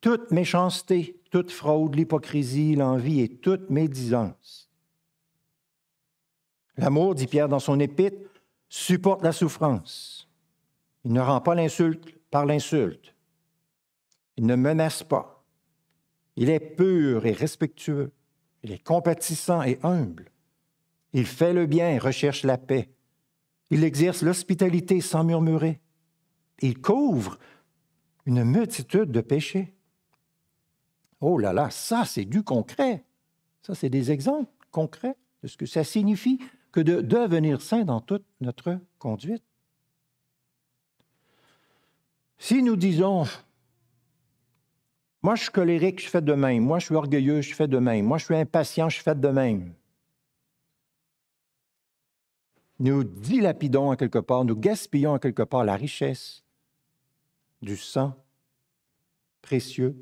toute 0.00 0.30
méchanceté, 0.30 1.20
toute 1.30 1.50
fraude, 1.50 1.94
l'hypocrisie, 1.94 2.76
l'envie 2.76 3.20
et 3.20 3.36
toute 3.36 3.70
médisance. 3.70 4.70
L'amour, 6.76 7.14
dit 7.14 7.26
Pierre 7.26 7.48
dans 7.48 7.60
son 7.60 7.78
épître, 7.80 8.18
supporte 8.68 9.22
la 9.22 9.32
souffrance. 9.32 10.28
Il 11.04 11.12
ne 11.12 11.20
rend 11.20 11.40
pas 11.40 11.54
l'insulte 11.54 12.18
par 12.30 12.46
l'insulte. 12.46 13.13
Il 14.36 14.46
ne 14.46 14.56
menace 14.56 15.02
pas. 15.02 15.44
Il 16.36 16.50
est 16.50 16.60
pur 16.60 17.26
et 17.26 17.32
respectueux. 17.32 18.12
Il 18.62 18.72
est 18.72 18.82
compatissant 18.82 19.62
et 19.62 19.78
humble. 19.82 20.30
Il 21.12 21.26
fait 21.26 21.52
le 21.52 21.66
bien 21.66 21.90
et 21.90 21.98
recherche 21.98 22.42
la 22.42 22.58
paix. 22.58 22.90
Il 23.70 23.84
exerce 23.84 24.22
l'hospitalité 24.22 25.00
sans 25.00 25.24
murmurer 25.24 25.80
il 26.60 26.80
couvre 26.80 27.38
une 28.26 28.44
multitude 28.44 29.10
de 29.10 29.20
péchés. 29.20 29.74
Oh 31.20 31.38
là 31.38 31.52
là, 31.52 31.70
ça 31.70 32.04
c'est 32.04 32.24
du 32.24 32.42
concret. 32.42 33.04
Ça 33.62 33.74
c'est 33.74 33.90
des 33.90 34.10
exemples 34.10 34.50
concrets 34.70 35.16
de 35.42 35.48
ce 35.48 35.56
que 35.56 35.66
ça 35.66 35.84
signifie 35.84 36.38
que 36.72 36.80
de 36.80 37.00
devenir 37.00 37.60
saint 37.60 37.84
dans 37.84 38.00
toute 38.00 38.24
notre 38.40 38.78
conduite. 38.98 39.44
Si 42.38 42.62
nous 42.62 42.76
disons, 42.76 43.24
moi 45.24 45.34
je 45.34 45.44
suis 45.44 45.52
colérique, 45.52 46.02
je 46.02 46.08
fais 46.08 46.20
de 46.20 46.34
même, 46.34 46.62
moi 46.62 46.78
je 46.78 46.84
suis 46.84 46.94
orgueilleux, 46.94 47.40
je 47.40 47.54
fais 47.54 47.66
de 47.66 47.78
même, 47.78 48.04
moi 48.04 48.18
je 48.18 48.26
suis 48.26 48.36
impatient, 48.36 48.90
je 48.90 49.00
fais 49.00 49.14
de 49.14 49.28
même, 49.28 49.74
nous 52.78 53.04
dilapidons 53.04 53.90
en 53.90 53.96
quelque 53.96 54.18
part, 54.18 54.44
nous 54.44 54.54
gaspillons 54.54 55.14
en 55.14 55.18
quelque 55.18 55.42
part 55.42 55.64
la 55.64 55.76
richesse 55.76 56.44
du 57.62 57.78
sang 57.78 58.14
précieux 59.40 59.96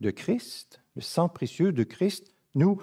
de 0.00 0.10
Christ, 0.10 0.82
le 0.94 1.00
sang 1.00 1.30
précieux 1.30 1.72
de 1.72 1.82
Christ, 1.82 2.34
nous 2.54 2.82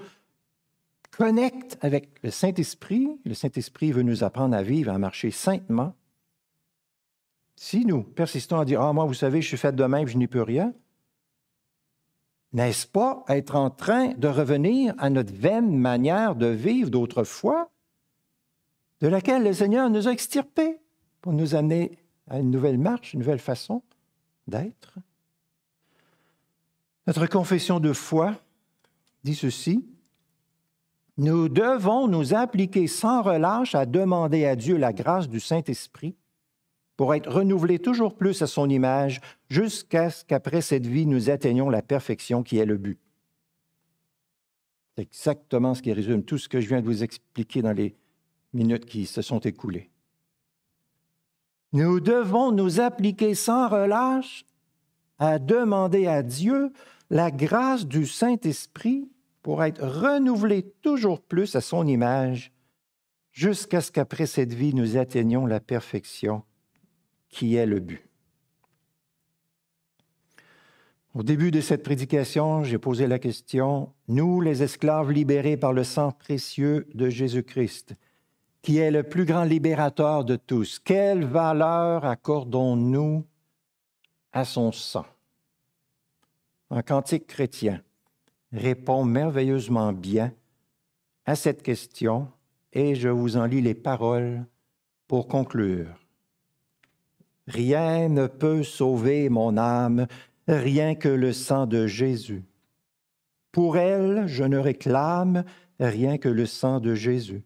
connecte 1.11 1.77
avec 1.81 2.21
le 2.23 2.31
Saint-Esprit. 2.31 3.07
Le 3.25 3.33
Saint-Esprit 3.33 3.91
veut 3.91 4.01
nous 4.01 4.23
apprendre 4.23 4.55
à 4.55 4.63
vivre, 4.63 4.91
à 4.91 4.97
marcher 4.97 5.31
saintement. 5.31 5.95
Si 7.55 7.85
nous 7.85 8.03
persistons 8.03 8.59
à 8.59 8.65
dire 8.65 8.81
Ah, 8.81 8.91
moi, 8.91 9.05
vous 9.05 9.13
savez, 9.13 9.41
je 9.41 9.47
suis 9.47 9.57
fait 9.57 9.73
de 9.73 9.83
même, 9.85 10.07
je 10.07 10.17
n'y 10.17 10.27
peux 10.27 10.41
rien, 10.41 10.73
n'est-ce 12.55 12.87
pas 12.87 13.25
être 13.27 13.57
en 13.57 13.69
train 13.69 14.13
de 14.13 14.29
revenir 14.29 14.95
à 14.97 15.09
notre 15.09 15.33
vaine 15.33 15.77
manière 15.77 16.35
de 16.35 16.47
vivre 16.47 16.89
d'autrefois, 16.89 17.69
de 19.01 19.09
laquelle 19.09 19.43
le 19.43 19.51
Seigneur 19.51 19.89
nous 19.89 20.07
a 20.07 20.11
extirpés 20.11 20.79
pour 21.21 21.33
nous 21.33 21.53
amener 21.53 21.99
à 22.29 22.39
une 22.39 22.51
nouvelle 22.51 22.77
marche, 22.77 23.13
une 23.13 23.19
nouvelle 23.19 23.39
façon 23.39 23.83
d'être? 24.47 24.95
Notre 27.07 27.27
confession 27.27 27.81
de 27.81 27.91
foi 27.91 28.35
dit 29.25 29.35
ceci. 29.35 29.85
Nous 31.17 31.49
devons 31.49 32.07
nous 32.07 32.33
appliquer 32.33 32.87
sans 32.87 33.21
relâche 33.21 33.75
à 33.75 33.85
demander 33.85 34.45
à 34.45 34.55
Dieu 34.55 34.77
la 34.77 34.93
grâce 34.93 35.27
du 35.27 35.41
Saint-Esprit 35.41 36.15
pour 36.97 37.13
être 37.13 37.29
renouvelés 37.29 37.79
toujours 37.79 38.15
plus 38.15 38.41
à 38.41 38.47
son 38.47 38.69
image 38.69 39.21
jusqu'à 39.49 40.09
ce 40.09 40.23
qu'après 40.23 40.61
cette 40.61 40.87
vie, 40.87 41.05
nous 41.05 41.29
atteignions 41.29 41.69
la 41.69 41.81
perfection 41.81 42.43
qui 42.43 42.57
est 42.57 42.65
le 42.65 42.77
but. 42.77 42.99
C'est 44.95 45.03
exactement 45.03 45.73
ce 45.73 45.81
qui 45.81 45.91
résume 45.91 46.23
tout 46.23 46.37
ce 46.37 46.47
que 46.47 46.61
je 46.61 46.67
viens 46.67 46.79
de 46.79 46.85
vous 46.85 47.03
expliquer 47.03 47.61
dans 47.61 47.73
les 47.73 47.95
minutes 48.53 48.85
qui 48.85 49.05
se 49.05 49.21
sont 49.21 49.39
écoulées. 49.39 49.89
Nous 51.73 51.99
devons 51.99 52.51
nous 52.51 52.79
appliquer 52.79 53.35
sans 53.35 53.67
relâche 53.67 54.45
à 55.19 55.39
demander 55.39 56.07
à 56.07 56.23
Dieu 56.23 56.71
la 57.09 57.31
grâce 57.31 57.85
du 57.85 58.05
Saint-Esprit 58.05 59.09
pour 59.41 59.63
être 59.63 59.85
renouvelés 59.85 60.63
toujours 60.81 61.21
plus 61.21 61.55
à 61.55 61.61
son 61.61 61.85
image 61.85 62.53
jusqu'à 63.31 63.81
ce 63.81 63.91
qu'après 63.91 64.25
cette 64.25 64.53
vie, 64.53 64.73
nous 64.73 64.95
atteignions 64.95 65.45
la 65.45 65.59
perfection 65.59 66.43
qui 67.35 67.57
est 67.57 67.65
le 67.65 67.81
but. 67.81 68.01
Au 71.13 71.21
début 71.21 71.51
de 71.51 71.59
cette 71.59 71.83
prédication, 71.83 72.63
j'ai 72.63 72.77
posé 72.77 73.07
la 73.07 73.19
question, 73.19 73.93
nous, 74.07 74.39
les 74.39 74.63
esclaves 74.63 75.11
libérés 75.11 75.57
par 75.57 75.73
le 75.73 75.83
sang 75.83 76.13
précieux 76.13 76.87
de 76.93 77.09
Jésus-Christ, 77.09 77.95
qui 78.61 78.77
est 78.77 78.89
le 78.89 79.03
plus 79.03 79.25
grand 79.25 79.43
libérateur 79.43 80.23
de 80.23 80.37
tous. 80.37 80.79
Quelle 80.79 81.25
valeur 81.25 82.05
accordons-nous 82.05 83.25
à 84.31 84.45
son 84.45 84.71
sang? 84.71 85.05
Un 86.69 86.83
cantique 86.83 87.27
chrétien 87.27 87.81
répond 88.53 89.03
merveilleusement 89.03 89.91
bien 89.91 90.33
à 91.25 91.35
cette 91.35 91.63
question 91.63 92.29
et 92.71 92.95
je 92.95 93.09
vous 93.09 93.35
en 93.35 93.45
lis 93.45 93.61
les 93.61 93.75
paroles 93.75 94.45
pour 95.05 95.27
conclure. 95.27 96.04
Rien 97.47 98.09
ne 98.09 98.27
peut 98.27 98.63
sauver 98.63 99.29
mon 99.29 99.57
âme, 99.57 100.07
rien 100.47 100.95
que 100.95 101.09
le 101.09 101.33
sang 101.33 101.67
de 101.67 101.87
Jésus. 101.87 102.43
Pour 103.51 103.77
elle, 103.77 104.27
je 104.27 104.43
ne 104.43 104.57
réclame 104.57 105.43
rien 105.79 106.17
que 106.17 106.29
le 106.29 106.45
sang 106.45 106.79
de 106.79 106.95
Jésus. 106.95 107.43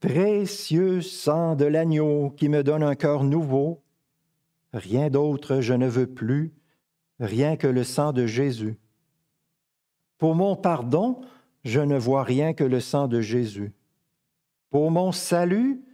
Précieux 0.00 1.00
sang 1.00 1.54
de 1.54 1.64
l'agneau 1.64 2.30
qui 2.30 2.48
me 2.48 2.62
donne 2.62 2.82
un 2.82 2.94
cœur 2.94 3.24
nouveau, 3.24 3.82
rien 4.72 5.10
d'autre 5.10 5.60
je 5.60 5.74
ne 5.74 5.86
veux 5.86 6.06
plus, 6.06 6.52
rien 7.20 7.56
que 7.56 7.66
le 7.66 7.84
sang 7.84 8.12
de 8.12 8.26
Jésus. 8.26 8.78
Pour 10.18 10.34
mon 10.34 10.56
pardon, 10.56 11.20
je 11.64 11.80
ne 11.80 11.96
vois 11.96 12.24
rien 12.24 12.52
que 12.52 12.64
le 12.64 12.80
sang 12.80 13.06
de 13.06 13.20
Jésus. 13.20 13.72
Pour 14.70 14.90
mon 14.90 15.12
salut, 15.12 15.84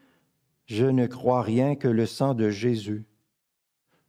je 0.68 0.84
ne 0.84 1.06
crois 1.06 1.42
rien 1.42 1.74
que 1.74 1.88
le 1.88 2.04
sang 2.04 2.34
de 2.34 2.50
Jésus. 2.50 3.06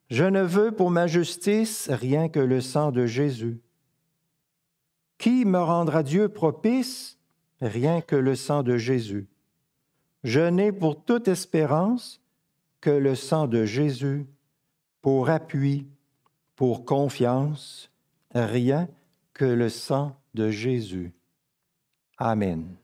Je 0.10 0.26
ne 0.26 0.42
veux 0.42 0.72
pour 0.72 0.92
ma 0.92 1.08
justice 1.08 1.90
rien 1.90 2.28
que 2.28 2.40
le 2.40 2.60
sang 2.60 2.92
de 2.92 3.06
Jésus. 3.06 3.62
Qui 5.18 5.46
me 5.46 5.60
rendra 5.60 6.04
Dieu 6.04 6.28
propice? 6.28 7.18
Rien 7.62 8.02
que 8.02 8.16
le 8.16 8.36
sang 8.36 8.64
de 8.64 8.78
Jésus. 8.78 9.28
Je 10.24 10.42
n'ai 10.42 10.74
pour 10.74 11.04
toute 11.04 11.30
espérance 11.30 12.22
que 12.82 12.90
le 12.90 13.16
sang 13.16 13.48
de 13.48 13.66
Jésus, 13.66 14.26
pour 15.02 15.30
appui, 15.30 15.88
pour 16.56 16.84
confiance, 16.84 17.90
rien 18.34 18.90
que 19.34 19.46
le 19.46 19.70
sang 19.70 20.18
de 20.34 20.50
Jésus. 20.50 21.14
Amen. 22.18 22.76